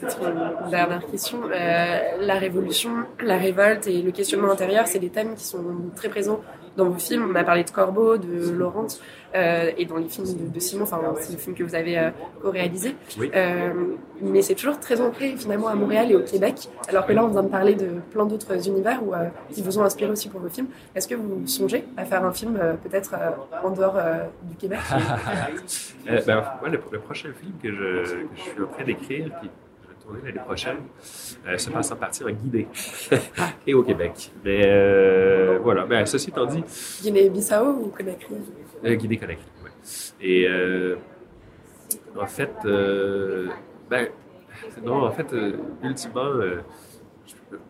[0.00, 1.38] Peut-être une dernière question.
[1.44, 2.90] Euh, la révolution,
[3.20, 5.64] la révolte et le questionnement intérieur, c'est des thèmes qui sont
[5.94, 6.40] très présents
[6.76, 7.28] dans vos films.
[7.30, 8.86] On a parlé de Corbeau, de Laurent,
[9.34, 11.98] euh, et dans les films de, de Simon, enfin, c'est le film que vous avez
[11.98, 12.10] euh,
[12.42, 12.96] co-réalisé.
[13.18, 13.30] Oui.
[13.34, 13.72] Euh,
[14.20, 16.68] mais c'est toujours très ancré finalement à Montréal et au Québec.
[16.88, 19.78] Alors que là, on vient de parler de plein d'autres univers où, euh, qui vous
[19.78, 20.68] ont inspiré aussi pour vos films.
[20.94, 23.30] Est-ce que vous songez à faire un film euh, peut-être euh,
[23.66, 24.80] en dehors euh, du Québec?
[26.06, 29.48] Euh, ben, le, le prochain film que je, que je suis en train d'écrire, qui
[30.24, 30.78] l'année prochaine,
[31.46, 32.68] euh, se passe en partie en Guinée
[33.66, 34.30] et au Québec.
[34.44, 36.62] Mais euh, voilà, ben, ceci étant dit,
[37.02, 38.34] Guinée-Bissau ou Conakry
[38.84, 39.70] euh, Guinée Conakry, ouais.
[40.20, 40.96] Et euh,
[42.18, 43.48] en fait, euh,
[43.88, 44.08] ben,
[44.82, 45.52] non, en fait, euh,
[45.82, 46.60] ultimement, euh,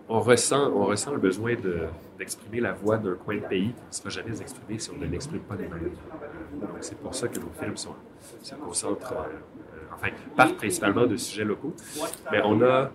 [0.09, 1.87] on ressent, on ressent le besoin de-
[2.19, 5.07] d'exprimer la voix d'un coin de pays qui ne sera jamais exprimé si on ne
[5.07, 5.91] l'exprime pas des mêmes.
[6.61, 7.95] Donc, c'est pour ça que nos films sont,
[8.43, 9.15] se concentrent,
[9.95, 11.75] enfin, partent principalement de sujets locaux.
[12.33, 12.91] Mais on a,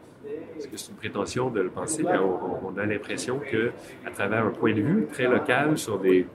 [0.59, 3.71] c'est une prétention de le penser, on, a l'impression que
[4.05, 6.25] à travers un point de vue très local sur des,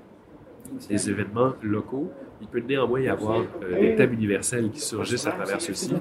[0.90, 2.10] événements locaux,
[2.40, 5.94] il peut néanmoins y avoir euh, des thèmes universels qui surgissent à travers ceux-ci.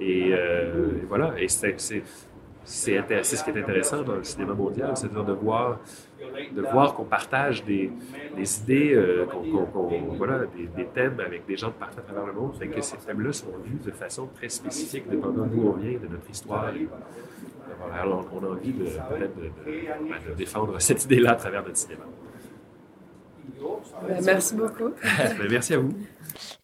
[0.00, 5.24] Et, euh, et voilà, et c'est ce qui est intéressant dans le cinéma mondial, c'est-à-dire
[5.24, 5.78] de voir,
[6.52, 7.90] de voir qu'on partage des,
[8.36, 11.98] des idées, euh, qu'on, qu'on- qu'on- voilà, des, des thèmes avec des gens de partout
[12.00, 15.46] à travers le monde, fait que ces thèmes-là sont vus de façon très spécifique, dépendant
[15.46, 16.68] d'où on vient, de notre histoire.
[16.74, 16.88] Et,
[17.80, 21.62] voilà, alors on a envie de, peut-être de, de- de défendre cette idée-là à travers
[21.62, 22.04] notre cinéma.
[24.08, 24.90] Euh, Merci beaucoup.
[25.38, 25.92] Ben, merci à vous.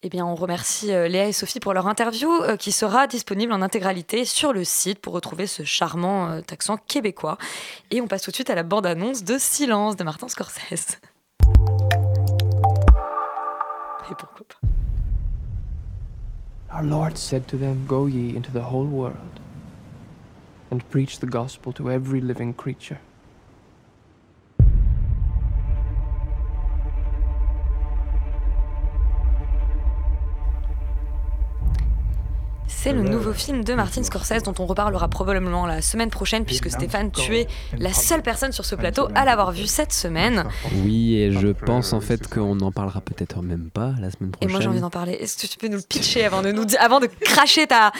[0.03, 3.51] Eh bien, on remercie euh, Léa et Sophie pour leur interview euh, qui sera disponible
[3.51, 7.37] en intégralité sur le site pour retrouver ce charmant euh, accent québécois.
[7.91, 10.99] Et on passe tout de suite à la bande-annonce de Silence de Martin Scorsese.
[14.11, 14.55] Et pourquoi pas
[16.77, 19.15] Our Lord said to them, Go ye into the whole world
[20.71, 22.99] and preach the gospel to every living creature.
[32.67, 36.69] C'est le nouveau film de Martin Scorsese dont on reparlera probablement la semaine prochaine puisque
[36.69, 37.47] Stéphane, tu es
[37.77, 40.45] la seule personne sur ce plateau à l'avoir vu cette semaine.
[40.83, 44.47] Oui, et je pense en fait qu'on en parlera peut-être même pas la semaine Et
[44.47, 44.51] prochaine.
[44.51, 45.13] moi j'ai envie d'en parler.
[45.13, 47.91] Est-ce que tu peux nous le pitcher avant de, nous, avant de cracher ta,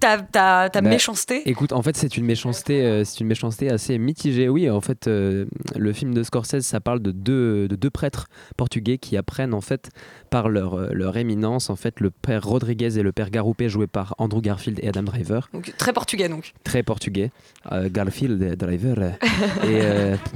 [0.00, 3.70] ta, ta, ta Bah, méchanceté Écoute, en fait, c'est une méchanceté, euh, c'est une méchanceté
[3.70, 4.48] assez mitigée.
[4.48, 8.28] Oui, en fait, euh, le film de Scorsese, ça parle de deux, de deux prêtres
[8.56, 9.90] portugais qui apprennent en fait
[10.30, 13.86] par leur, euh, leur éminence, en fait, le père Rodriguez et le père Garoupé, joués
[13.86, 15.48] par Andrew Garfield et Adam Driver.
[15.52, 16.52] Donc, Très portugais donc.
[16.64, 17.30] Très portugais,
[17.70, 18.96] euh, Garfield et Driver,
[19.64, 19.80] et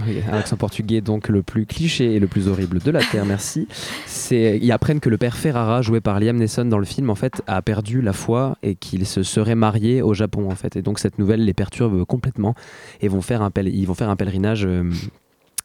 [0.07, 3.25] oui, un accent portugais donc le plus cliché et le plus horrible de la terre.
[3.25, 3.69] Merci.
[4.07, 7.15] C'est, ils apprennent que le père Ferrara, joué par Liam Neeson dans le film, en
[7.15, 10.77] fait, a perdu la foi et qu'il se serait marié au Japon, en fait.
[10.77, 12.55] Et donc cette nouvelle les perturbe complètement
[13.01, 14.67] et vont faire un ils vont faire un pèlerinage.
[14.67, 14.91] euh,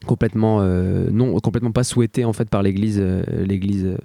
[0.08, 3.96] complètement euh, non complètement pas souhaité en fait par l'église euh, l'église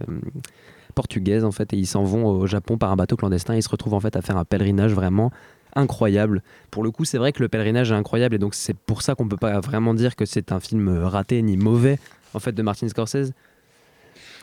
[0.95, 3.71] portugaise en fait et ils s'en vont au Japon par un bateau clandestin ils se
[3.71, 5.31] retrouvent en fait à faire un pèlerinage vraiment
[5.75, 9.01] incroyable pour le coup c'est vrai que le pèlerinage est incroyable et donc c'est pour
[9.01, 11.99] ça qu'on peut pas vraiment dire que c'est un film raté ni mauvais
[12.35, 13.33] en fait de Martin Scorsese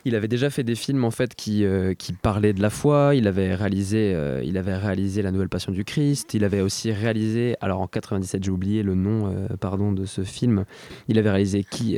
[0.05, 3.13] il avait déjà fait des films en fait qui, euh, qui parlaient de la foi.
[3.15, 6.33] Il avait réalisé, euh, il avait réalisé La Nouvelle Passion du Christ.
[6.33, 10.23] Il avait aussi réalisé, alors en 97, j'ai oublié le nom, euh, pardon, de ce
[10.23, 10.65] film.
[11.07, 11.97] Il avait réalisé qui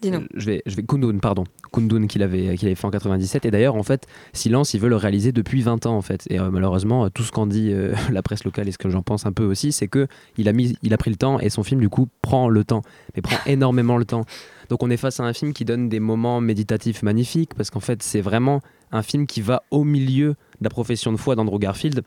[0.00, 0.24] Dis-nous.
[0.34, 3.44] Je vais, je vais Kundun, pardon, Kundun qu'il avait, qu'il avait fait en 97.
[3.44, 6.24] Et d'ailleurs, en fait, Silence, il veut le réaliser depuis 20 ans en fait.
[6.30, 9.02] Et euh, malheureusement, tout ce qu'en dit euh, la presse locale et ce que j'en
[9.02, 10.06] pense un peu aussi, c'est que
[10.38, 12.64] il a mis, il a pris le temps et son film du coup prend le
[12.64, 12.82] temps,
[13.14, 14.24] mais prend énormément le temps.
[14.70, 17.80] Donc on est face à un film qui donne des moments méditatifs magnifiques parce qu'en
[17.80, 18.62] fait c'est vraiment
[18.92, 22.02] un film qui va au milieu de la profession de foi d'Andrew Garfield.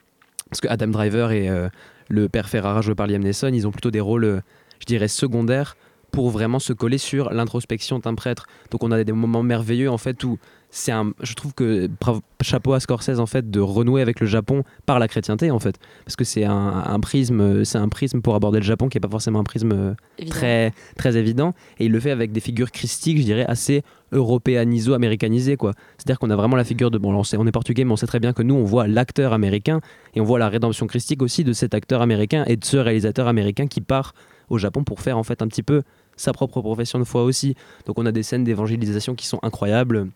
[0.49, 1.67] Parce que Adam Driver et euh,
[2.09, 4.41] le père Ferrara joué par Liam Neeson ils ont plutôt des rôles euh,
[4.79, 5.75] je dirais secondaires
[6.11, 8.47] pour vraiment se coller sur l'introspection d'un prêtre.
[8.71, 10.37] Donc on a des moments merveilleux en fait où
[10.75, 14.25] c'est un je trouve que bravo- chapeau à Scorsese en fait de renouer avec le
[14.25, 15.75] Japon par la chrétienté en fait.
[16.03, 19.01] Parce que c'est un, un prisme c'est un prisme pour aborder le Japon qui est
[19.01, 20.35] pas forcément un prisme euh, Évident.
[20.35, 21.53] très très évident.
[21.77, 25.73] Et il le fait avec des figures christiques je dirais assez européaniso américanisées quoi.
[25.97, 27.83] C'est à dire qu'on a vraiment la figure de bon on, sait- on est portugais
[27.83, 29.79] mais on sait très bien que nous on voit l'acteur américain
[30.15, 33.27] et on voit la rédemption christique aussi de cet acteur américain et de ce réalisateur
[33.27, 34.13] américain qui part
[34.49, 35.83] au Japon pour faire en fait un petit peu
[36.15, 37.55] sa propre profession de foi aussi.
[37.85, 40.07] Donc on a des scènes d'évangélisation qui sont incroyables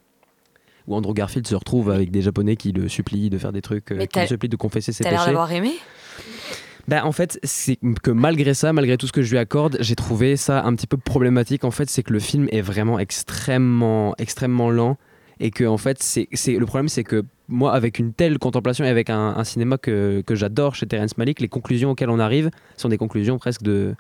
[0.88, 3.91] où Andrew Garfield se retrouve avec des japonais qui le supplient de faire des trucs
[3.91, 5.73] euh, qui le supplient de confesser ses T'as l'air péchés d'avoir aimé?
[6.88, 9.95] Bah, en fait, c'est que malgré ça, malgré tout ce que je lui accorde, j'ai
[9.95, 11.65] trouvé ça un petit peu problématique.
[11.65, 14.97] En fait, c'est que le film est vraiment extrêmement, extrêmement lent.
[15.41, 18.85] Et que, en fait, c'est, c'est- le problème, c'est que moi, avec une telle contemplation
[18.85, 22.19] et avec un, un cinéma que, que j'adore chez Terrence Malick, les conclusions auxquelles on
[22.19, 23.93] arrive sont des conclusions presque de.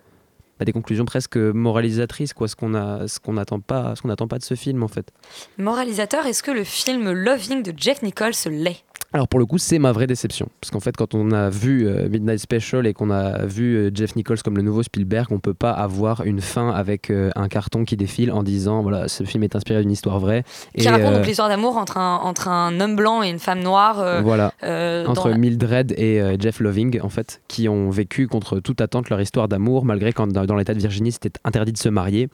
[0.59, 4.39] Bah, des conclusions presque moralisatrices, quoi, ce qu'on a, n'attend pas, ce qu'on n'attend pas
[4.39, 5.11] de ce film, en fait.
[5.57, 8.83] Moralisateur, est-ce que le film Loving de Jeff Nichols l'est?
[9.17, 10.47] Alors pour le coup, c'est ma vraie déception.
[10.61, 13.91] Parce qu'en fait, quand on a vu euh, Midnight Special et qu'on a vu euh,
[13.91, 17.47] Jeff Nichols comme le nouveau Spielberg, on peut pas avoir une fin avec euh, un
[17.47, 20.43] carton qui défile en disant voilà, ce film est inspiré d'une histoire vraie.
[20.77, 23.39] Qui Et, raconte euh, donc l'histoire d'amour entre un, entre un homme blanc et une
[23.39, 24.21] femme noire.
[24.21, 24.53] voilà.
[24.61, 29.19] dans Entre Mildred et Jeff Loving, en fait, qui ont vécu contre toute attente leur
[29.19, 32.29] histoire d'amour, malgré quand dans, dans l'état de Virginie, c'était interdit de se marier.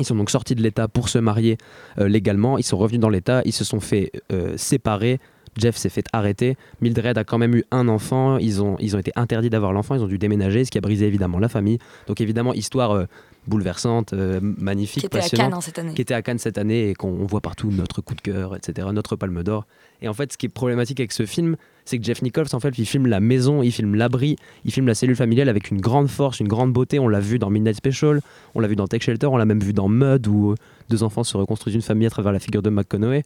[0.00, 1.56] Ils sont donc sortis de l'État pour se marier
[1.96, 2.58] légalement.
[2.58, 3.42] Ils sont revenus dans l'État.
[3.44, 4.10] Ils se sont fait
[4.56, 5.20] séparer.
[5.58, 6.56] Jeff s'est fait arrêter.
[6.80, 8.38] Mildred a quand même eu un enfant.
[8.38, 9.94] Ils ont, ils ont été interdits d'avoir l'enfant.
[9.94, 11.78] Ils ont dû déménager, ce qui a brisé évidemment la famille.
[12.06, 13.04] Donc évidemment, histoire euh,
[13.46, 15.94] bouleversante, euh, magnifique, Qui était à passionnante, Cannes, hein, cette année.
[15.94, 18.56] Qui était à Cannes cette année et qu'on on voit partout notre coup de cœur,
[18.56, 19.66] etc., notre palme d'or.
[20.02, 22.60] Et en fait, ce qui est problématique avec ce film, c'est que Jeff Nichols, en
[22.60, 25.80] fait, il filme la maison, il filme l'abri, il filme la cellule familiale avec une
[25.80, 26.98] grande force, une grande beauté.
[26.98, 28.20] On l'a vu dans Midnight Special,
[28.54, 30.54] on l'a vu dans Tech Shelter, on l'a même vu dans Mud, où
[30.90, 33.22] deux enfants se reconstruisent une famille à travers la figure de McConaughey.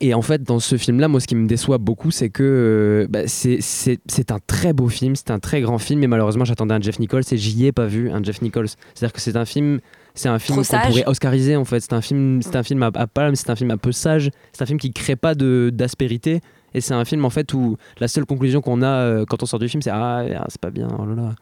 [0.00, 3.06] Et en fait, dans ce film-là, moi, ce qui me déçoit beaucoup, c'est que euh,
[3.08, 6.80] bah, c'est- un très beau film, c'est un très grand film, mais malheureusement, j'attendais un
[6.80, 8.68] Jeff Nichols et j'y ai pas vu un Jeff Nichols.
[8.94, 9.80] C'est-à-dire que c'est un film,
[10.14, 11.80] c'est un film qu'on pourrait oscariser en fait.
[11.80, 14.30] C'est un film, c'est un film à, à palme, c'est un film un peu sage,
[14.52, 16.40] c'est un film qui crée pas d'aspérité.
[16.74, 19.46] Et c'est un film en fait où la seule conclusion qu'on a euh, quand on
[19.46, 21.34] sort du film, c'est ah, ah, c'est pas bien, oh là là.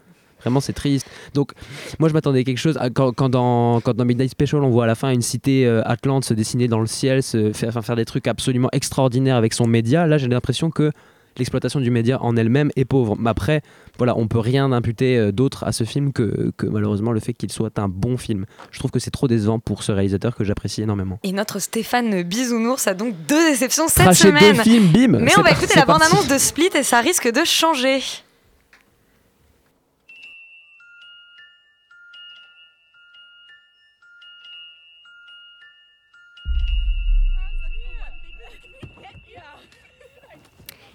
[0.45, 1.07] Vraiment, c'est triste.
[1.34, 1.53] Donc,
[1.99, 2.76] moi, je m'attendais à quelque chose.
[2.78, 5.66] à- Quand, quand dans, quand dans Midnight Special, on voit à la fin une cité
[5.66, 9.36] euh, Atlante se dessiner dans le ciel, se faire, enfin, faire des trucs absolument extraordinaires
[9.36, 10.07] avec son média.
[10.07, 10.90] Là, j'ai l'impression que
[11.36, 13.16] l'exploitation du média en elle-même est pauvre.
[13.18, 13.62] Mais après,
[13.99, 17.32] voilà, on peut rien imputer euh, d'autre à ce film que, que malheureusement le fait
[17.32, 18.47] qu'il soit un bon film.
[18.70, 21.18] Je trouve que c'est trop décevant pour ce réalisateur que j'apprécie énormément.
[21.24, 24.55] Et notre Stéphane Bisounours a donc deux déceptions cette deux semaine.
[24.62, 27.99] films, bim, Mais on va écouter la bande-annonce de Split et ça risque de changer.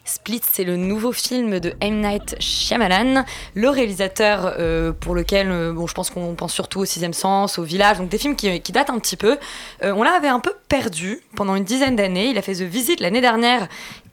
[0.09, 2.01] Split, c'est le nouveau film de M.
[2.01, 6.85] Night Shyamalan, le réalisateur euh, pour lequel, euh, bon, je pense qu'on pense surtout au
[6.85, 9.37] Sixième Sens, au Village, donc des films qui, datent un petit peu.
[9.83, 12.31] Euh, on l'avait un peu perdu pendant une dizaine d'années.
[12.31, 13.67] Il a fait The Visit l'année dernière,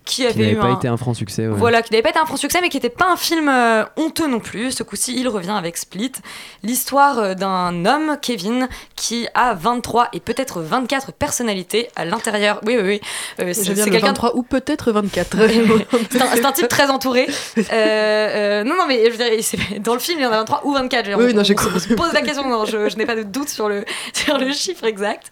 [0.07, 0.77] qui Qui avait n'avait pas un...
[0.77, 1.47] été un franc succès.
[1.47, 1.55] ouais.
[1.55, 3.85] Voilà, qui n'avait pas été un franc succès, mais qui n'était pas un film euh,
[3.97, 4.71] honteux non plus.
[4.71, 6.13] Ce coup-ci, il revient avec Split.
[6.63, 12.61] L'histoire euh, d'un homme, Kevin, qui a 23 et peut-être 24 personnalités à l'intérieur.
[12.65, 13.01] Oui, oui, oui.
[13.41, 15.37] Euh, de quelqu'un 23 ou peut-être 24.
[16.11, 17.27] c'est un, c'est un type très entouré.
[17.59, 20.33] Euh, euh, non, non, mais je veux dire, c'est- dans le film, il y en
[20.33, 21.05] a 23 ou 24.
[21.05, 22.89] Je veux dire, Oui, on, non, j'ai on on se pose la question, non, je,
[22.89, 25.31] je n'ai pas de doute sur le, sur le chiffre exact.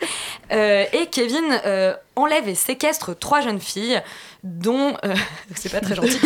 [0.53, 4.03] Euh, et Kevin euh, enlève et séquestre trois jeunes filles,
[4.45, 5.15] dont, euh,
[5.55, 6.21] c'est pas très gentil,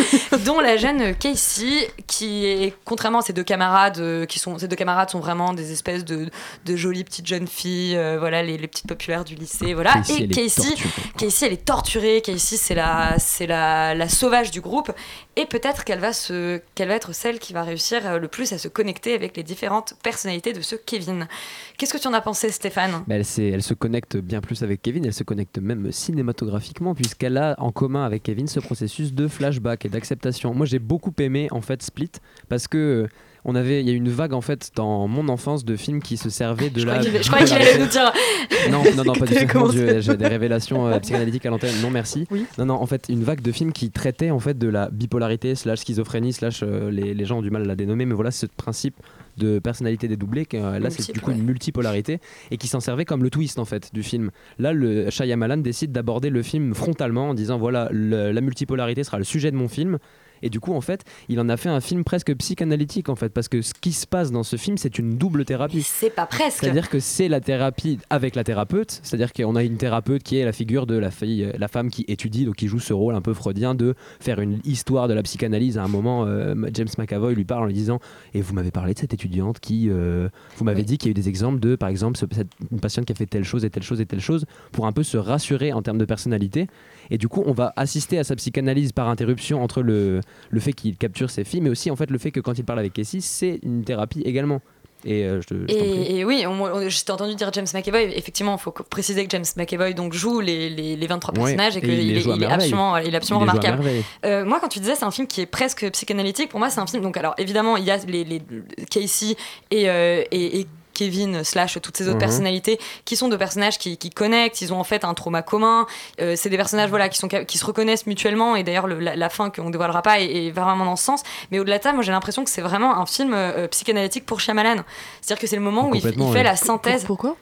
[0.44, 4.68] dont la jeune Casey, qui est, contrairement à ses deux camarades, euh, qui sont, ses
[4.68, 6.28] deux camarades sont vraiment des espèces de,
[6.66, 9.92] de jolies petites jeunes filles, euh, voilà, les, les petites populaires du lycée, voilà.
[9.94, 10.74] Casey, et Casey.
[11.16, 12.20] Casey, elle est torturée.
[12.20, 14.90] Casey, c'est la, c'est la, la sauvage du groupe.
[15.36, 18.58] Et peut-être qu'elle va, se, qu'elle va être celle qui va réussir le plus à
[18.58, 21.28] se connecter avec les différentes personnalités de ce Kevin.
[21.76, 23.04] Qu'est-ce que tu en as pensé, Stéphane?
[23.06, 27.36] Mais elle, elle se connecte bien plus avec Kevin, elle se connecte même cinématographiquement, puisqu'elle
[27.36, 30.52] a en commun avec Kevin ce processus de flashback et d'acceptation.
[30.54, 32.10] Moi, j'ai beaucoup aimé en fait Split,
[32.48, 33.08] parce que euh,
[33.48, 36.00] on avait, il y a eu une vague en fait dans mon enfance de films
[36.02, 36.98] qui se servaient de Je la.
[36.98, 38.12] qu'il- je la- qu'il allait nous dire.
[38.70, 39.72] Non, non, non, pas du tout.
[39.72, 41.74] J'ai des révélations euh, psychanalytiques à l'antenne.
[41.82, 42.26] Non, merci.
[42.58, 45.54] Non, non, en fait, une vague de films qui traitaient en fait de la bipolarité
[45.54, 48.30] slash schizophrénie slash euh, les, les gens ont du mal à la dénommer, mais voilà,
[48.30, 48.94] ce principe
[49.38, 51.36] de personnalité dédoublée, euh, là c'est du coup ouais.
[51.36, 52.18] une multipolarité
[52.50, 54.30] et qui s'en servait comme le twist en fait du film.
[54.58, 59.16] Là, le Shyamalan décide d'aborder le film frontalement en disant voilà, le- la multipolarité sera
[59.18, 59.98] le sujet de mon film.
[60.42, 63.28] Et du coup, en fait, il en a fait un film presque psychanalytique, en fait,
[63.30, 65.82] parce que ce qui se passe dans ce film, c'est une double thérapie.
[65.82, 66.58] C'est pas presque.
[66.60, 70.44] C'est-à-dire que c'est la thérapie avec la thérapeute, c'est-à-dire qu'on a une thérapeute qui est
[70.44, 73.14] la figure de la, fille, euh, la femme qui étudie, donc qui joue ce rôle
[73.14, 75.78] un peu freudien de faire une histoire de la psychanalyse.
[75.78, 78.00] À un moment, euh, James McAvoy lui parle en lui disant
[78.34, 79.88] Et vous m'avez parlé de cette étudiante qui.
[79.90, 82.48] euh, vous m'avez dit qu'il y a eu des exemples de, par exemple, ce- cette-
[82.70, 84.92] une patiente qui a fait telle chose et telle chose et telle chose, pour un
[84.92, 86.66] peu se rassurer en termes de personnalité.
[87.10, 90.72] Et du coup, on va assister à sa psychanalyse par interruption entre le, le fait
[90.72, 92.92] qu'il capture ses filles, mais aussi en fait le fait que quand il parle avec
[92.92, 94.60] Casey, c'est une thérapie également.
[95.04, 95.54] Et euh, je, te-.
[95.72, 98.12] Et, et oui, on, on- je t'ai entendu dire James McAvoy.
[98.16, 101.76] Effectivement, il faut préciser que James McAvoy donc, joue les, les, les 23 Ouais, personnages
[101.76, 103.84] et qu'il est, il absolument, il est absolument Il remarquable.
[104.26, 106.80] Euh, moi, quand tu disais c'est un film qui est presque psychanalytique, pour moi, c'est
[106.80, 107.04] un film.
[107.04, 108.42] Donc, alors évidemment, il y a les, les
[108.90, 109.36] Casey
[109.70, 110.66] et, euh, et, et
[110.98, 112.20] Kevin slash toutes ces autres Mhm.
[112.20, 115.86] personnalités qui sont deux personnages qui, qui connectent, ils ont en fait un trauma commun.
[116.20, 119.14] Euh, c'est des personnages voilà qui sont qui se reconnaissent mutuellement et d'ailleurs le- la,
[119.14, 121.22] la fin qu'on dévoilera pas est, est vraiment dans ce sens.
[121.50, 124.40] Mais au-delà de ça, moi j'ai l'impression que c'est vraiment un film euh, psychanalytique pour
[124.40, 124.82] Shyamalan.
[125.20, 126.42] C'est-à-dire que c'est le moment où il, fait ouais.
[126.42, 127.04] la synthèse.
[127.04, 127.36] Pourquoi?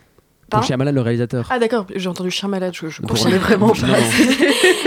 [0.50, 1.46] Pour Shyamalan, le réalisateur.
[1.50, 3.46] Ah d'accord, j'ai entendu chien malade, je, je Pour comprenais Shyamalan.
[3.46, 3.86] vraiment Non, pas.
[3.86, 3.96] non.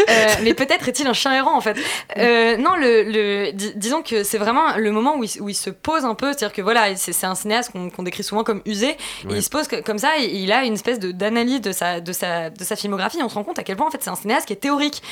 [0.09, 1.77] Euh, mais peut-être est-il un chien errant en fait.
[2.17, 5.53] Euh, non, le, le- dis- disons que c'est vraiment le moment où il, où il
[5.55, 8.43] se pose un peu, c'est-à-dire que voilà, c'est c'est un cinéaste qu'on qu'on décrit souvent
[8.43, 8.95] comme usé, et
[9.29, 11.99] il se pose que- comme ça, et il a une espèce de- d'analyse de sa,
[11.99, 14.01] de, sa, de sa filmographie, et on se rend compte à quel point en fait
[14.01, 15.03] c'est un cinéaste qui est théorique,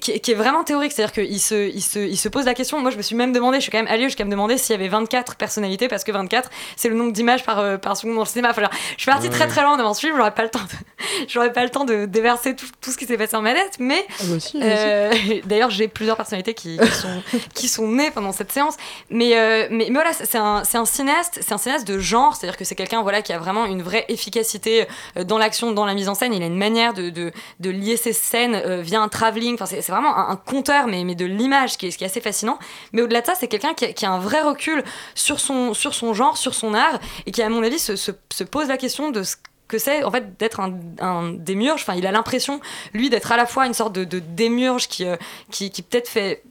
[0.00, 2.54] qui, est- qui est vraiment théorique, c'est-à-dire qu'il se, il se, il se pose la
[2.54, 4.56] question, moi je me suis même demandé, je suis quand même allée jusqu'à me demander
[4.56, 7.96] s'il y avait 24 personnalités, parce que 24 c'est le nombre d'images par, euh, par
[7.96, 8.62] seconde dans le cinéma, Enfin,
[8.96, 11.26] je suis partie Ouais, très très loin dans ce film, j'aurais pas le temps de,
[11.28, 13.76] j'aurais pas le temps de déverser tout, tout ce qui s'est passé en ma tête,
[13.78, 15.12] mais Ah, moi aussi, euh,
[15.44, 17.22] D'ailleurs, j'ai plusieurs personnalités qui, qui sont,
[17.54, 18.74] qui sont nées pendant cette séance.
[19.10, 22.34] Mais, euh, mais, mais voilà, c'est un, c'est un cinéaste, c'est un cinéaste de genre,
[22.36, 25.84] c'est-à-dire que c'est quelqu'un voilà, qui a vraiment une vraie efficacité euh, dans l'action, dans
[25.86, 26.32] la mise en scène.
[26.34, 29.54] Il a une manière de, de, de lier ses scènes via un travelling.
[29.54, 32.04] Enfin, c'est c'est vraiment un, un conteur, mais, mais de l'image, qui est, ce qui
[32.04, 32.58] est assez fascinant.
[32.92, 34.82] Mais au-delà de ça, c'est quelqu'un qui, a- qui a un vrai recul
[35.14, 38.10] sur son, sur son genre, sur son art, et qui, à mon avis, se, se,
[38.32, 39.36] se pose la question de ce
[39.68, 41.82] que c'est en fait d'être un, un démiurge.
[41.82, 42.60] Enfin, il a l'impression,
[42.94, 45.16] lui, d'être à la fois une sorte de, de démiurge qui, euh,
[45.50, 46.42] qui, qui peut-être fait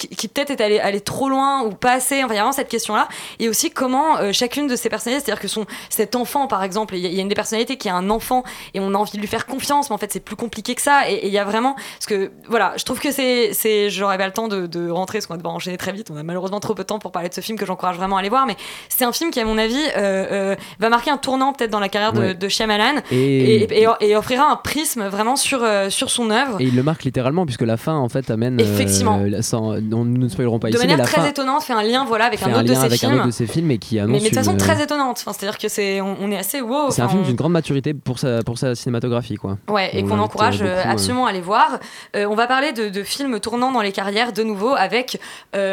[0.00, 2.22] qui, qui peut-être est allé, allé trop loin ou pas assez.
[2.24, 3.08] Enfin, il y a vraiment cette question-là.
[3.38, 6.94] Et aussi comment euh, chacune de ces personnalités, c'est-à-dire que son, cet enfant, par exemple,
[6.96, 8.42] il y, a- il y a une des personnalités qui a un enfant
[8.74, 10.82] et on a envie de lui faire confiance, mais en fait, c'est plus compliqué que
[10.82, 11.10] ça.
[11.10, 11.74] Et il y a vraiment.
[11.74, 13.52] Parce que, voilà, je trouve que c'est.
[13.52, 16.10] c'est J'aurais pas le temps de, de rentrer, parce qu'on va devoir enchaîner très vite.
[16.12, 18.16] On a malheureusement trop peu de temps pour parler de ce film que j'encourage vraiment
[18.16, 18.46] à aller voir.
[18.46, 18.56] Mais
[18.88, 21.80] c'est un film qui, à mon avis, euh, euh, va marquer un tournant peut-être dans
[21.80, 22.34] la carrière de, Ouais.
[22.34, 23.16] de Shyamalan Et-
[23.64, 26.60] et, et- et offrira un prisme vraiment sur, sur son œuvre.
[26.60, 28.60] Et il le marque littéralement, puisque la fin, en fait, amène.
[28.60, 29.20] Effectivement.
[29.40, 31.72] sans- on- nous ne spoilerons pas de ici, mais manière la très fin étonnante, fait
[31.72, 33.12] un lien voilà, avec un autre de lien ses avec films.
[33.12, 34.22] un autre de ses films et qui mais, annonce.
[34.22, 35.18] mais de façon une- très étonnante.
[35.20, 36.90] Enfin, C'est-à-dire que c'est, on, on est assez wow.
[36.90, 39.58] C'est un film d'une grande maturité pour sa, pour sa cinématographie, quoi.
[39.68, 41.78] Ouais, et On qu'on encourage euh, euh, beaucoup, absolument à aller voir.
[42.16, 45.20] Euh, on va parler de, de films tournant dans les carrières de nouveau avec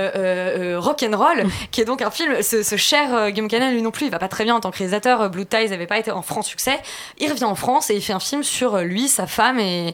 [0.02, 4.06] euh, Rock'n'Roll, qui est donc un film, ce, ce cher Guillaume Canet, lui non plus,
[4.06, 5.30] il va pas très bien en tant que réalisateur.
[5.30, 6.80] Blue Ties n'avait pas été en franc succès.
[7.20, 9.94] Il revient en France et il fait un film sur lui, sa femme et,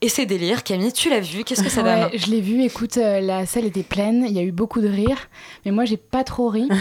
[0.00, 0.62] et ses délires.
[0.64, 3.46] Camille, tu l'as vu Qu'est-ce que ça donne Ouais, je l'ai vu, écoute, euh, la
[3.46, 5.28] salle était pleine, il y a eu beaucoup de rires,
[5.64, 6.68] mais moi j'ai pas trop ri.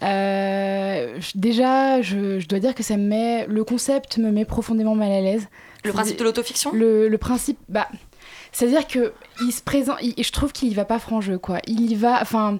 [0.00, 3.46] Euh, déjà, je, je dois dire que ça me met.
[3.48, 5.48] Le concept me met profondément mal à l'aise.
[5.84, 6.70] Le principe de l'autofiction?
[6.72, 7.88] Le, le principe, bah.
[8.52, 11.58] C'est-à-dire que il se présente, il- je trouve qu'il y va pas franc jeu quoi.
[11.66, 12.58] Il y va, enfin,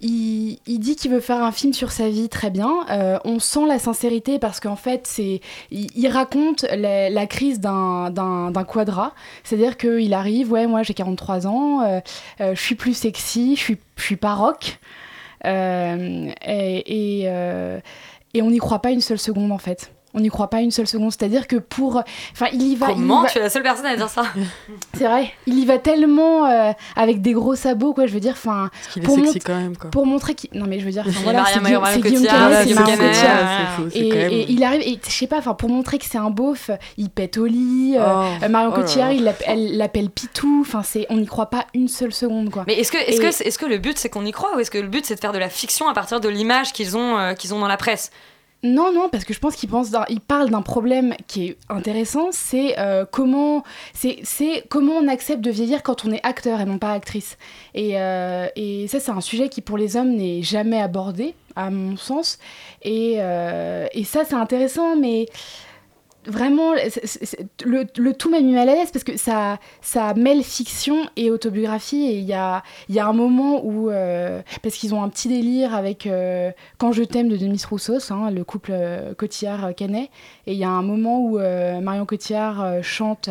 [0.00, 2.70] il, dit qu'il veut faire un film sur sa vie très bien.
[2.90, 8.64] Euh, on sent la sincérité parce qu'en fait c'est, il, raconte la, crise d'un d'un
[8.64, 9.14] quadra.
[9.44, 12.00] C'est-à-dire qu'il arrive, ouais, moi j'ai 43 ans, euh,
[12.40, 14.78] euh, je suis plus sexy, je suis, je suis pas rock.
[15.44, 17.28] Et,
[18.34, 19.90] et on n'y croit pas une seule seconde en fait.
[20.14, 21.10] On n'y croit pas une seule seconde.
[21.12, 22.02] C'est-à-dire que pour.
[22.32, 22.86] Enfin, il y va.
[22.90, 24.22] il y Comment va- Tu es la seule personne à dire ça
[24.94, 28.06] c'est vrai, il y va tellement euh, avec des gros sabots, quoi.
[28.06, 29.90] Je veux dire, enfin, qu'il est pour sexy mont- quand même, quoi.
[29.90, 32.64] Pour montrer qu'il, non mais je veux dire, voilà, c'est Guillaume, Guillaume Cotillard, Canet, c'est
[32.66, 33.36] Guillaume Marion Canet, Cotillard.
[33.36, 35.98] ouais, c'est faux, c'est Et, et il arrive, et je sais pas, enfin, pour montrer
[35.98, 37.94] que c'est un beauf, il pète au lit.
[37.98, 38.44] euh, Oh.
[38.44, 39.14] euh, Marion Oh Cotillard, là.
[39.14, 40.58] il l'appelle- elle l'appelle Pitou.
[40.60, 42.64] Enfin, c'est, on n'y croit pas une seule seconde, quoi.
[42.66, 44.60] Mais est-ce que, est-ce, Et- que, est-ce que le but c'est qu'on y croit ou
[44.60, 46.96] est-ce que le but c'est de faire de la fiction à partir de l'image qu'ils
[46.96, 48.10] ont, euh, qu'ils ont dans la presse?
[48.64, 51.56] Non, non, parce que je pense qu'il pense, d'un- il parle d'un problème qui est
[51.68, 53.62] intéressant, c'est euh, comment,
[53.92, 54.22] c'est,
[54.70, 57.36] comment on accepte de vieillir quand on est acteur et non pas actrice.
[57.74, 61.68] Et, euh, et ça, c'est un sujet qui pour les hommes n'est jamais abordé, à
[61.70, 62.38] mon sens.
[62.82, 65.26] Et, euh, et ça, c'est intéressant, mais
[66.26, 66.72] vraiment,
[67.64, 72.04] le, tout m'a mis mal à l'aise parce que ça, ça mêle fiction et autobiographie.
[72.04, 73.90] Et il y a, y a un moment où.
[73.90, 78.10] euh, parce qu'ils ont un petit délire avec euh, Quand je t'aime de Demis Roussos,
[78.10, 80.10] hein, le couple euh, Cotillard-Canet.
[80.46, 83.28] Et il y a un moment où Marion Cotillard chante.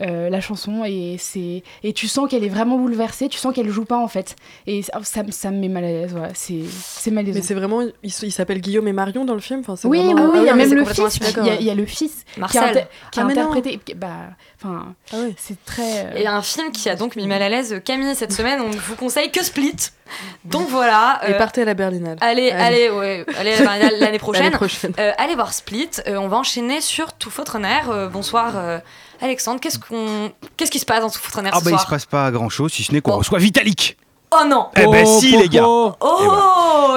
[0.00, 3.54] Euh, euh, la chanson et c'est et tu sens qu'elle est vraiment bouleversée tu sens
[3.54, 4.34] qu'elle joue pas en fait
[4.66, 7.54] et ça, ça, ça me met mal à l'aise voilà c'est c'est malaisant Mais c'est
[7.54, 9.60] vraiment, il, s'appelle Guillaume et Marion dans le film.
[9.60, 11.18] Enfin, c'est oui, oui, vraiment- oui, Ah il y a même le fils.
[11.36, 13.80] Il y, y a le fils qui a, inter- qui a Ah, interprété.
[13.84, 14.08] qui- Bah,
[14.62, 14.94] enfin,
[15.38, 16.06] c'est très.
[16.06, 18.68] euh, Et un film qui a donc mis mal à l'aise Camille cette semaine, on
[18.68, 19.76] ne vous conseille que Split.
[20.44, 21.20] Donc voilà.
[21.26, 22.18] Et euh, partez à la Berlinale.
[22.20, 22.86] Allez, Allez.
[22.86, 24.44] allez, ouais, allez à la Berlinale l'année prochaine.
[24.44, 24.92] L'année prochaine.
[24.98, 25.90] Euh, allez voir Split.
[26.06, 27.88] Euh, on va enchaîner sur Tout Fautre Nerf.
[27.90, 28.78] Euh, bonsoir euh,
[29.20, 29.60] Alexandre.
[29.60, 31.90] Qu'est-ce qu'on, qu'est-ce qui se passe dans Fautre Nerf Ah ce bah il soir se
[31.90, 33.96] passe pas grand chose si ce n'est qu'on reçoit Vitalik.
[34.32, 35.94] Oh non Eh ben si, les gars Oh,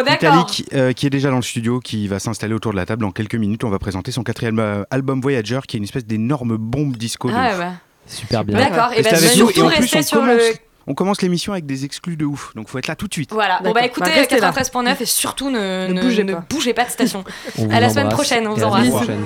[0.01, 2.77] Italie d'accord qui, euh, qui est déjà dans le studio, qui va s'installer autour de
[2.77, 3.63] la table dans quelques minutes.
[3.63, 7.29] On va présenter son quatrième euh, album Voyager, qui est une espèce d'énorme bombe disco.
[7.29, 7.57] de Ah ouf.
[7.57, 7.71] bah.
[8.05, 8.57] Super bien.
[8.59, 9.47] D'accord, et Restez ben avec nous.
[9.49, 10.53] surtout en plus, rester on sur commence, le...
[10.87, 13.31] on commence l'émission avec des exclus de ouf, donc faut être là tout de suite.
[13.33, 14.51] Voilà, bon bah écoutez Bah, restez là.
[14.51, 16.43] 93.9 et surtout ne, Ne ne- bougez ne pas.
[16.49, 17.23] bougez pas de station.
[17.57, 18.83] On vous à la semaine prochaine, on vous et à la embrasse.
[18.85, 19.25] semaine prochaine.